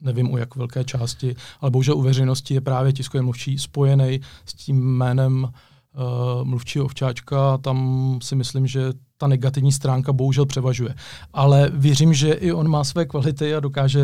nevím 0.00 0.32
u 0.32 0.36
jak 0.36 0.56
velké 0.56 0.84
části, 0.84 1.36
ale 1.60 1.70
bohužel 1.70 1.96
u 1.96 2.02
veřejnosti 2.02 2.54
je 2.54 2.60
právě 2.60 2.92
tiskový 2.92 3.24
mluvčí 3.24 3.58
spojený 3.58 4.20
s 4.46 4.54
tím 4.54 4.96
jménem 4.96 5.44
uh, 5.44 6.44
mluvčího 6.44 6.84
ovčáčka. 6.84 7.58
Tam 7.58 8.18
si 8.22 8.36
myslím, 8.36 8.66
že 8.66 8.92
ta 9.20 9.26
negativní 9.26 9.72
stránka 9.72 10.12
bohužel 10.12 10.46
převažuje. 10.46 10.94
Ale 11.32 11.70
věřím, 11.74 12.14
že 12.14 12.32
i 12.32 12.52
on 12.52 12.68
má 12.68 12.84
své 12.84 13.06
kvality 13.06 13.54
a 13.54 13.60
dokáže 13.60 14.02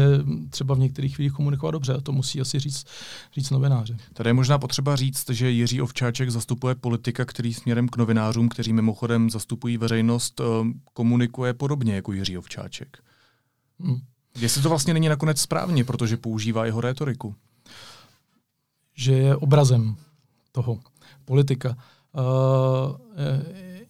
třeba 0.50 0.74
v 0.74 0.78
některých 0.78 1.14
chvílích 1.16 1.32
komunikovat 1.32 1.70
dobře. 1.70 1.94
A 1.94 2.00
to 2.00 2.12
musí 2.12 2.40
asi 2.40 2.58
říct, 2.58 2.84
říct 3.34 3.50
novináři. 3.50 3.96
Tady 4.12 4.28
je 4.28 4.34
možná 4.34 4.58
potřeba 4.58 4.96
říct, 4.96 5.30
že 5.30 5.50
Jiří 5.50 5.82
Ovčáček 5.82 6.30
zastupuje 6.30 6.74
politika, 6.74 7.24
který 7.24 7.54
směrem 7.54 7.88
k 7.88 7.96
novinářům, 7.96 8.48
kteří 8.48 8.72
mimochodem 8.72 9.30
zastupují 9.30 9.76
veřejnost, 9.76 10.40
eh, 10.40 10.44
komunikuje 10.92 11.54
podobně 11.54 11.94
jako 11.94 12.12
Jiří 12.12 12.38
Ovčáček. 12.38 12.98
Hmm. 13.80 14.00
Jestli 14.36 14.62
to 14.62 14.68
vlastně 14.68 14.94
není 14.94 15.08
nakonec 15.08 15.40
správně, 15.40 15.84
protože 15.84 16.16
používá 16.16 16.66
jeho 16.66 16.80
rétoriku. 16.80 17.34
Že 18.94 19.12
je 19.12 19.36
obrazem 19.36 19.96
toho 20.52 20.78
politika. 21.24 21.76
Uh, 22.12 22.96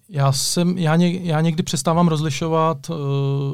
já, 0.08 0.32
jsem, 0.32 0.78
já, 0.78 0.96
ně, 0.96 1.10
já 1.10 1.40
někdy 1.40 1.62
přestávám 1.62 2.08
rozlišovat, 2.08 2.90
uh, 2.90 2.96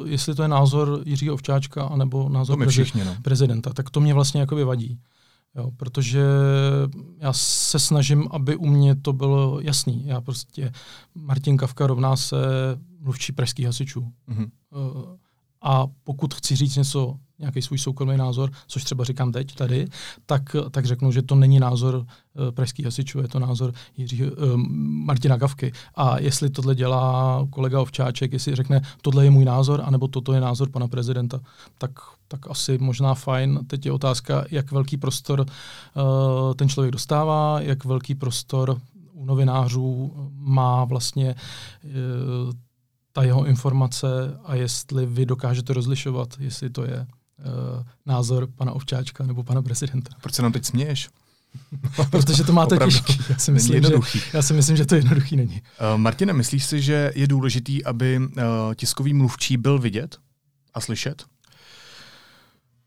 jestli 0.05 0.35
to 0.35 0.41
je 0.41 0.47
názor 0.47 1.01
Jiřího 1.05 1.33
Ovčáčka 1.33 1.83
anebo 1.83 2.29
názor 2.29 2.57
prezi, 2.57 2.71
všichni, 2.71 3.03
no. 3.03 3.15
prezidenta. 3.21 3.73
Tak 3.73 3.89
to 3.89 3.99
mě 3.99 4.13
vlastně 4.13 4.41
jakoby 4.41 4.63
vadí. 4.63 4.99
Jo, 5.55 5.71
protože 5.77 6.23
já 7.17 7.33
se 7.33 7.79
snažím, 7.79 8.27
aby 8.31 8.55
u 8.55 8.65
mě 8.65 8.95
to 8.95 9.13
bylo 9.13 9.59
jasný. 9.61 10.05
Já 10.05 10.21
prostě, 10.21 10.71
Martin 11.15 11.57
Kavka 11.57 11.87
rovná 11.87 12.15
se 12.15 12.37
mluvčí 12.99 13.31
pražských 13.31 13.65
hasičů. 13.65 14.11
Mm-hmm. 14.29 14.49
Uh, 14.71 15.15
a 15.63 15.87
pokud 16.03 16.33
chci 16.33 16.55
říct 16.55 16.75
něco, 16.75 17.15
nějaký 17.39 17.61
svůj 17.61 17.77
soukromý 17.77 18.17
názor, 18.17 18.51
což 18.67 18.83
třeba 18.83 19.03
říkám 19.03 19.31
teď 19.31 19.55
tady, 19.55 19.87
tak, 20.25 20.55
tak 20.71 20.85
řeknu, 20.85 21.11
že 21.11 21.21
to 21.21 21.35
není 21.35 21.59
názor 21.59 21.95
uh, 21.95 22.05
pražských 22.51 22.85
hasičů, 22.85 23.19
je 23.19 23.27
to 23.27 23.39
názor 23.39 23.73
Jiří, 23.97 24.23
uh, 24.23 24.31
Martina 25.05 25.37
Gavky. 25.37 25.71
A 25.95 26.19
jestli 26.19 26.49
tohle 26.49 26.75
dělá 26.75 27.47
kolega 27.49 27.81
Ovčáček, 27.81 28.33
jestli 28.33 28.55
řekne, 28.55 28.81
tohle 29.01 29.25
je 29.25 29.31
můj 29.31 29.45
názor, 29.45 29.81
anebo 29.85 30.07
toto 30.07 30.33
je 30.33 30.41
názor 30.41 30.69
pana 30.69 30.87
prezidenta, 30.87 31.39
tak, 31.77 31.91
tak 32.27 32.49
asi 32.49 32.77
možná 32.77 33.13
fajn. 33.13 33.59
Teď 33.67 33.85
je 33.85 33.91
otázka, 33.91 34.45
jak 34.51 34.71
velký 34.71 34.97
prostor 34.97 35.39
uh, 35.39 36.53
ten 36.53 36.69
člověk 36.69 36.91
dostává, 36.91 37.61
jak 37.61 37.85
velký 37.85 38.15
prostor 38.15 38.81
u 39.13 39.25
novinářů 39.25 40.13
má 40.35 40.85
vlastně 40.85 41.35
uh, 41.83 42.53
ta 43.13 43.23
jeho 43.23 43.45
informace 43.45 44.07
a 44.45 44.55
jestli 44.55 45.05
vy 45.05 45.25
dokážete 45.25 45.73
rozlišovat, 45.73 46.29
jestli 46.39 46.69
to 46.69 46.83
je 46.83 46.97
uh, 46.97 47.83
názor 48.05 48.47
pana 48.55 48.71
Ovčáčka 48.71 49.25
nebo 49.25 49.43
pana 49.43 49.61
prezidenta. 49.61 50.11
Proč 50.21 50.35
se 50.35 50.41
nám 50.41 50.51
teď 50.51 50.65
směješ? 50.65 51.09
Protože 52.09 52.43
to 52.43 52.53
máte 52.53 52.77
těžký. 52.77 53.19
Já 53.29 53.37
si, 53.37 53.51
myslím, 53.51 53.83
že, 53.83 53.93
já 54.33 54.41
si 54.41 54.53
myslím, 54.53 54.77
že 54.77 54.85
to 54.85 54.95
jednoduchý 54.95 55.35
není. 55.35 55.61
Uh, 55.93 55.97
Martine, 55.97 56.33
myslíš 56.33 56.65
si, 56.65 56.81
že 56.81 57.11
je 57.15 57.27
důležitý, 57.27 57.85
aby 57.85 58.19
uh, 58.19 58.43
tiskový 58.75 59.13
mluvčí 59.13 59.57
byl 59.57 59.79
vidět 59.79 60.17
a 60.73 60.81
slyšet? 60.81 61.25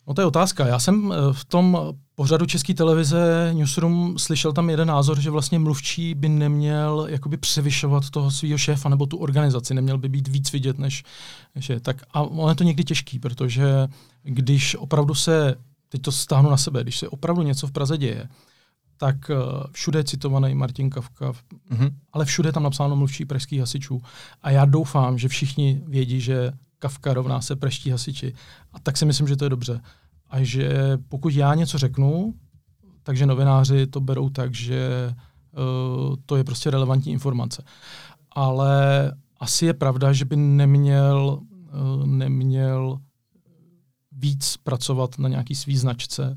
No 0.08 0.14
to 0.14 0.20
je 0.20 0.26
otázka. 0.26 0.66
Já 0.66 0.78
jsem 0.78 1.14
v 1.32 1.44
tom 1.44 1.94
pořadu 2.14 2.46
České 2.46 2.74
televize 2.74 3.50
Newsroom 3.52 4.18
slyšel 4.18 4.52
tam 4.52 4.70
jeden 4.70 4.88
názor, 4.88 5.20
že 5.20 5.30
vlastně 5.30 5.58
mluvčí 5.58 6.14
by 6.14 6.28
neměl 6.28 7.06
jakoby 7.10 7.36
převyšovat 7.36 8.10
toho 8.10 8.30
svého 8.30 8.58
šéfa 8.58 8.88
nebo 8.88 9.06
tu 9.06 9.16
organizaci, 9.16 9.74
neměl 9.74 9.98
by 9.98 10.08
být 10.08 10.28
víc 10.28 10.52
vidět, 10.52 10.78
než, 10.78 11.04
než 11.54 11.68
je. 11.68 11.80
Tak 11.80 12.02
a 12.10 12.22
ono 12.22 12.48
je 12.48 12.54
to 12.54 12.64
někdy 12.64 12.84
těžký, 12.84 13.18
protože 13.18 13.88
když 14.22 14.74
opravdu 14.74 15.14
se, 15.14 15.54
teď 15.88 16.02
to 16.02 16.12
stáhnu 16.12 16.50
na 16.50 16.56
sebe, 16.56 16.82
když 16.82 16.98
se 16.98 17.08
opravdu 17.08 17.42
něco 17.42 17.66
v 17.66 17.72
Praze 17.72 17.98
děje, 17.98 18.28
tak 18.98 19.16
uh, 19.30 19.36
všude 19.72 19.98
je 19.98 20.04
citovaný 20.04 20.54
Martin 20.54 20.90
Kavka, 20.90 21.32
mm-hmm. 21.32 21.90
ale 22.12 22.24
všude 22.24 22.48
je 22.48 22.52
tam 22.52 22.62
napsáno 22.62 22.96
mluvčí 22.96 23.24
pražských 23.24 23.60
hasičů. 23.60 24.02
A 24.42 24.50
já 24.50 24.64
doufám, 24.64 25.18
že 25.18 25.28
všichni 25.28 25.82
vědí, 25.86 26.20
že 26.20 26.52
Kavka 26.78 27.14
rovná 27.14 27.40
se 27.40 27.56
praští 27.56 27.90
hasiči. 27.90 28.34
A 28.72 28.78
tak 28.78 28.96
si 28.96 29.04
myslím, 29.06 29.28
že 29.28 29.36
to 29.36 29.44
je 29.44 29.50
dobře. 29.50 29.80
A 30.30 30.44
že 30.44 30.98
pokud 31.08 31.34
já 31.34 31.54
něco 31.54 31.78
řeknu, 31.78 32.34
takže 33.02 33.26
novináři 33.26 33.86
to 33.86 34.00
berou 34.00 34.30
tak, 34.30 34.54
že 34.54 35.14
uh, 36.08 36.16
to 36.26 36.36
je 36.36 36.44
prostě 36.44 36.70
relevantní 36.70 37.12
informace. 37.12 37.64
Ale 38.30 39.12
asi 39.40 39.66
je 39.66 39.74
pravda, 39.74 40.12
že 40.12 40.24
by 40.24 40.36
neměl, 40.36 41.40
uh, 41.40 42.06
neměl 42.06 42.98
víc 44.12 44.56
pracovat 44.56 45.18
na 45.18 45.28
nějaký 45.28 45.54
svý 45.54 45.76
značce, 45.76 46.36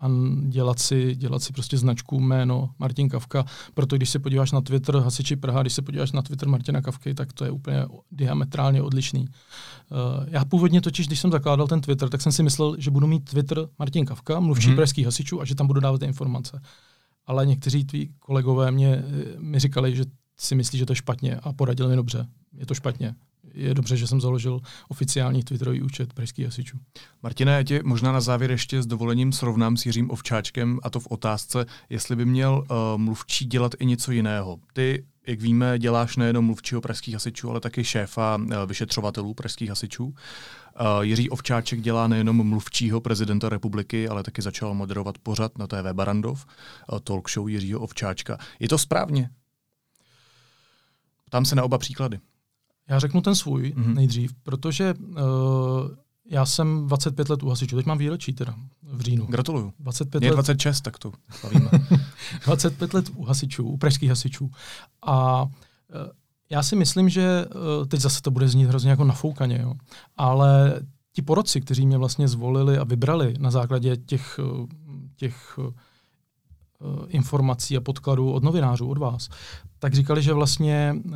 a 0.00 0.10
dělat 0.48 0.78
si, 0.78 1.16
dělat 1.16 1.42
si 1.42 1.52
prostě 1.52 1.78
značku 1.78 2.20
jméno 2.20 2.70
Martin 2.78 3.08
Kavka. 3.08 3.44
Proto 3.74 3.96
když 3.96 4.10
se 4.10 4.18
podíváš 4.18 4.52
na 4.52 4.60
Twitter 4.60 4.96
Hasiči 4.96 5.36
Praha, 5.36 5.62
když 5.62 5.72
se 5.72 5.82
podíváš 5.82 6.12
na 6.12 6.22
Twitter 6.22 6.48
Martina 6.48 6.82
Kavky, 6.82 7.14
tak 7.14 7.32
to 7.32 7.44
je 7.44 7.50
úplně 7.50 7.86
diametrálně 8.12 8.82
odlišný. 8.82 9.20
Uh, 9.20 10.26
já 10.28 10.44
původně 10.44 10.80
totiž, 10.80 11.06
když 11.06 11.20
jsem 11.20 11.30
zakládal 11.30 11.66
ten 11.66 11.80
Twitter, 11.80 12.08
tak 12.08 12.20
jsem 12.20 12.32
si 12.32 12.42
myslel, 12.42 12.76
že 12.78 12.90
budu 12.90 13.06
mít 13.06 13.30
Twitter 13.30 13.68
Martin 13.78 14.06
Kavka, 14.06 14.40
mluvčí 14.40 14.68
mm-hmm. 14.68 14.76
pražských 14.76 15.04
hasičů 15.04 15.40
a 15.40 15.44
že 15.44 15.54
tam 15.54 15.66
budu 15.66 15.80
dávat 15.80 16.02
informace. 16.02 16.60
Ale 17.26 17.46
někteří 17.46 17.84
tví 17.84 18.10
kolegové 18.18 18.70
mě, 18.70 18.94
eh, 18.94 19.04
mi 19.38 19.58
říkali, 19.58 19.96
že 19.96 20.04
si 20.38 20.54
myslí, 20.54 20.78
že 20.78 20.86
to 20.86 20.92
je 20.92 20.96
špatně 20.96 21.36
a 21.36 21.52
poradili 21.52 21.88
mi 21.88 21.96
dobře. 21.96 22.26
Je 22.52 22.66
to 22.66 22.74
špatně 22.74 23.14
je 23.54 23.74
dobře, 23.74 23.96
že 23.96 24.06
jsem 24.06 24.20
založil 24.20 24.60
oficiální 24.88 25.42
Twitterový 25.42 25.82
účet 25.82 26.12
pražských 26.12 26.44
hasičů. 26.44 26.78
Martine, 27.22 27.52
já 27.52 27.62
tě 27.62 27.80
možná 27.84 28.12
na 28.12 28.20
závěr 28.20 28.50
ještě 28.50 28.82
s 28.82 28.86
dovolením 28.86 29.32
srovnám 29.32 29.76
s 29.76 29.86
Jiřím 29.86 30.10
Ovčáčkem 30.10 30.78
a 30.82 30.90
to 30.90 31.00
v 31.00 31.06
otázce, 31.06 31.66
jestli 31.88 32.16
by 32.16 32.24
měl 32.24 32.64
uh, 32.70 32.76
mluvčí 32.96 33.44
dělat 33.44 33.72
i 33.78 33.86
něco 33.86 34.12
jiného. 34.12 34.58
Ty, 34.72 35.04
jak 35.26 35.40
víme, 35.40 35.78
děláš 35.78 36.16
nejenom 36.16 36.44
mluvčího 36.44 36.80
pražských 36.80 37.14
hasičů, 37.14 37.50
ale 37.50 37.60
taky 37.60 37.84
šéfa 37.84 38.36
uh, 38.36 38.52
vyšetřovatelů 38.66 39.34
pražských 39.34 39.68
hasičů. 39.68 40.04
Uh, 40.04 40.14
Jiří 41.00 41.30
Ovčáček 41.30 41.80
dělá 41.80 42.08
nejenom 42.08 42.48
mluvčího 42.48 43.00
prezidenta 43.00 43.48
republiky, 43.48 44.08
ale 44.08 44.22
taky 44.22 44.42
začal 44.42 44.74
moderovat 44.74 45.18
pořad 45.18 45.58
na 45.58 45.66
TV 45.66 45.92
Barandov, 45.92 46.46
talk 47.04 47.30
show 47.30 47.48
Jiřího 47.48 47.80
Ovčáčka. 47.80 48.38
Je 48.60 48.68
to 48.68 48.78
správně? 48.78 49.30
Tam 51.30 51.44
se 51.44 51.54
na 51.54 51.62
oba 51.62 51.78
příklady. 51.78 52.18
Já 52.90 52.98
řeknu 52.98 53.20
ten 53.20 53.34
svůj 53.34 53.62
mm-hmm. 53.62 53.94
nejdřív, 53.94 54.34
protože 54.42 54.94
uh, 54.94 55.18
já 56.30 56.46
jsem 56.46 56.86
25 56.86 57.28
let 57.28 57.42
u 57.42 57.48
hasičů, 57.48 57.76
teď 57.76 57.86
mám 57.86 57.98
výročí 57.98 58.32
teda 58.32 58.54
v 58.82 59.00
říjnu. 59.00 59.26
Gratuluju. 59.26 59.72
25 59.78 60.20
Mě 60.20 60.28
let... 60.30 60.34
26, 60.34 60.80
tak 60.80 60.98
to 60.98 61.12
slavíme. 61.30 61.70
25 62.44 62.94
let 62.94 63.10
u 63.14 63.24
hasičů, 63.24 63.64
u 63.64 63.76
pražských 63.76 64.08
hasičů. 64.08 64.50
A 65.06 65.42
uh, 65.42 65.50
já 66.50 66.62
si 66.62 66.76
myslím, 66.76 67.08
že 67.08 67.44
uh, 67.46 67.86
teď 67.86 68.00
zase 68.00 68.22
to 68.22 68.30
bude 68.30 68.48
znít 68.48 68.64
hrozně 68.64 68.90
jako 68.90 69.04
nafoukaně, 69.04 69.58
jo. 69.62 69.74
ale 70.16 70.80
ti 71.12 71.22
porodci, 71.22 71.60
kteří 71.60 71.86
mě 71.86 71.98
vlastně 71.98 72.28
zvolili 72.28 72.78
a 72.78 72.84
vybrali 72.84 73.34
na 73.38 73.50
základě 73.50 73.96
těch, 73.96 74.40
těch 75.16 75.58
informací 77.08 77.76
a 77.76 77.80
podkladů 77.80 78.32
od 78.32 78.42
novinářů, 78.42 78.88
od 78.88 78.98
vás, 78.98 79.28
tak 79.78 79.94
říkali, 79.94 80.22
že 80.22 80.32
vlastně 80.32 80.94
uh, 81.04 81.14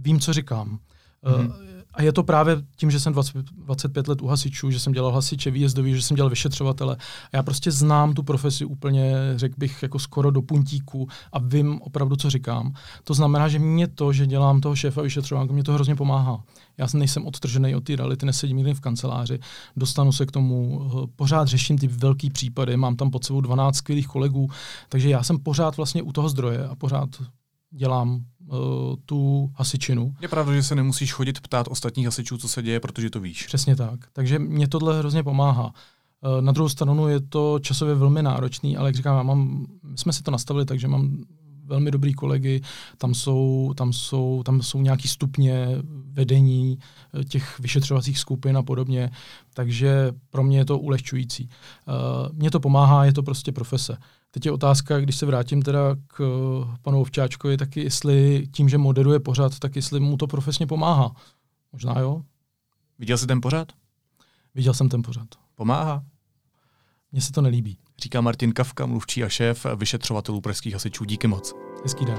vím, 0.00 0.20
co 0.20 0.32
říkám. 0.32 0.78
Mm-hmm. 1.24 1.52
A 1.94 2.02
je 2.02 2.12
to 2.12 2.22
právě 2.22 2.56
tím, 2.76 2.90
že 2.90 3.00
jsem 3.00 3.12
20, 3.12 3.36
25 3.36 4.08
let 4.08 4.22
u 4.22 4.26
hasičů, 4.26 4.70
že 4.70 4.80
jsem 4.80 4.92
dělal 4.92 5.12
hasiče 5.12 5.50
výjezdový, 5.50 5.94
že 5.94 6.02
jsem 6.02 6.16
dělal 6.16 6.30
vyšetřovatele. 6.30 6.96
A 7.32 7.36
já 7.36 7.42
prostě 7.42 7.70
znám 7.70 8.14
tu 8.14 8.22
profesi 8.22 8.64
úplně, 8.64 9.14
řekl 9.36 9.54
bych, 9.58 9.82
jako 9.82 9.98
skoro 9.98 10.30
do 10.30 10.42
puntíku 10.42 11.08
a 11.32 11.38
vím 11.38 11.80
opravdu, 11.82 12.16
co 12.16 12.30
říkám. 12.30 12.72
To 13.04 13.14
znamená, 13.14 13.48
že 13.48 13.58
mě 13.58 13.88
to, 13.88 14.12
že 14.12 14.26
dělám 14.26 14.60
toho 14.60 14.76
šéfa 14.76 15.02
vyšetřování, 15.02 15.48
mě 15.52 15.64
to 15.64 15.72
hrozně 15.72 15.96
pomáhá. 15.96 16.42
Já 16.78 16.86
nejsem 16.94 17.26
odtržený 17.26 17.74
od 17.74 17.84
té 17.84 17.96
reality, 17.96 18.26
nesedím 18.26 18.56
nikdy 18.56 18.74
v 18.74 18.80
kanceláři, 18.80 19.38
dostanu 19.76 20.12
se 20.12 20.26
k 20.26 20.30
tomu, 20.30 20.82
eh, 20.86 21.06
pořád 21.16 21.48
řeším 21.48 21.78
ty 21.78 21.86
velký 21.86 22.30
případy, 22.30 22.76
mám 22.76 22.96
tam 22.96 23.10
pod 23.10 23.24
sebou 23.24 23.40
12 23.40 23.76
skvělých 23.76 24.06
kolegů, 24.06 24.50
takže 24.88 25.08
já 25.08 25.22
jsem 25.22 25.38
pořád 25.38 25.76
vlastně 25.76 26.02
u 26.02 26.12
toho 26.12 26.28
zdroje 26.28 26.68
a 26.68 26.74
pořád 26.74 27.08
dělám 27.70 28.14
uh, 28.14 28.56
tu 29.06 29.50
hasičinu. 29.54 30.14
Je 30.20 30.28
pravda, 30.28 30.54
že 30.54 30.62
se 30.62 30.74
nemusíš 30.74 31.12
chodit 31.12 31.40
ptát 31.40 31.66
ostatních 31.70 32.06
hasičů, 32.06 32.38
co 32.38 32.48
se 32.48 32.62
děje, 32.62 32.80
protože 32.80 33.10
to 33.10 33.20
víš. 33.20 33.46
Přesně 33.46 33.76
tak. 33.76 34.00
Takže 34.12 34.38
mě 34.38 34.68
tohle 34.68 34.98
hrozně 34.98 35.22
pomáhá. 35.22 35.64
Uh, 35.64 36.40
na 36.40 36.52
druhou 36.52 36.68
stranu 36.68 37.08
je 37.08 37.20
to 37.20 37.58
časově 37.58 37.94
velmi 37.94 38.22
náročný, 38.22 38.76
ale 38.76 38.88
jak 38.88 38.96
říkám, 38.96 39.16
já 39.16 39.22
mám, 39.22 39.66
my 39.82 39.98
jsme 39.98 40.12
si 40.12 40.22
to 40.22 40.30
nastavili 40.30 40.66
tak, 40.66 40.80
že 40.80 40.88
mám 40.88 41.24
velmi 41.70 41.90
dobrý 41.90 42.14
kolegy, 42.14 42.60
tam 42.98 43.14
jsou, 43.14 43.72
tam 43.76 43.92
jsou, 43.92 44.42
tam 44.42 44.62
jsou 44.62 44.82
nějaký 44.82 45.08
stupně 45.08 45.68
vedení 46.12 46.78
eh, 47.20 47.24
těch 47.24 47.58
vyšetřovacích 47.58 48.18
skupin 48.18 48.56
a 48.56 48.62
podobně, 48.62 49.10
takže 49.54 50.12
pro 50.30 50.42
mě 50.42 50.58
je 50.58 50.64
to 50.64 50.78
ulehčující. 50.78 51.48
Uh, 51.88 52.32
mně 52.32 52.50
to 52.50 52.60
pomáhá, 52.60 53.04
je 53.04 53.12
to 53.12 53.22
prostě 53.22 53.52
profese. 53.52 53.96
Teď 54.30 54.46
je 54.46 54.52
otázka, 54.52 55.00
když 55.00 55.16
se 55.16 55.26
vrátím 55.26 55.62
teda 55.62 55.96
k 56.06 56.20
eh, 56.20 56.76
panu 56.82 57.00
Ovčáčkovi, 57.00 57.56
tak 57.56 57.76
jestli 57.76 58.46
tím, 58.52 58.68
že 58.68 58.78
moderuje 58.78 59.20
pořád, 59.20 59.58
tak 59.58 59.76
jestli 59.76 60.00
mu 60.00 60.16
to 60.16 60.26
profesně 60.26 60.66
pomáhá. 60.66 61.12
Možná 61.72 62.00
jo. 62.00 62.22
Viděl 62.98 63.18
jsi 63.18 63.26
ten 63.26 63.40
pořád? 63.40 63.72
Viděl 64.54 64.74
jsem 64.74 64.88
ten 64.88 65.02
pořád. 65.02 65.28
Pomáhá? 65.54 66.04
Mně 67.12 67.20
se 67.20 67.32
to 67.32 67.40
nelíbí. 67.40 67.78
Říká 68.02 68.20
Martin 68.20 68.52
Kavka, 68.52 68.86
mluvčí 68.86 69.24
a 69.24 69.28
šéf 69.28 69.66
vyšetřovatelů 69.76 70.40
pražských 70.40 70.72
hasičů. 70.72 71.04
Díky 71.04 71.26
moc. 71.26 71.54
Hezký 71.82 72.04
den. 72.04 72.18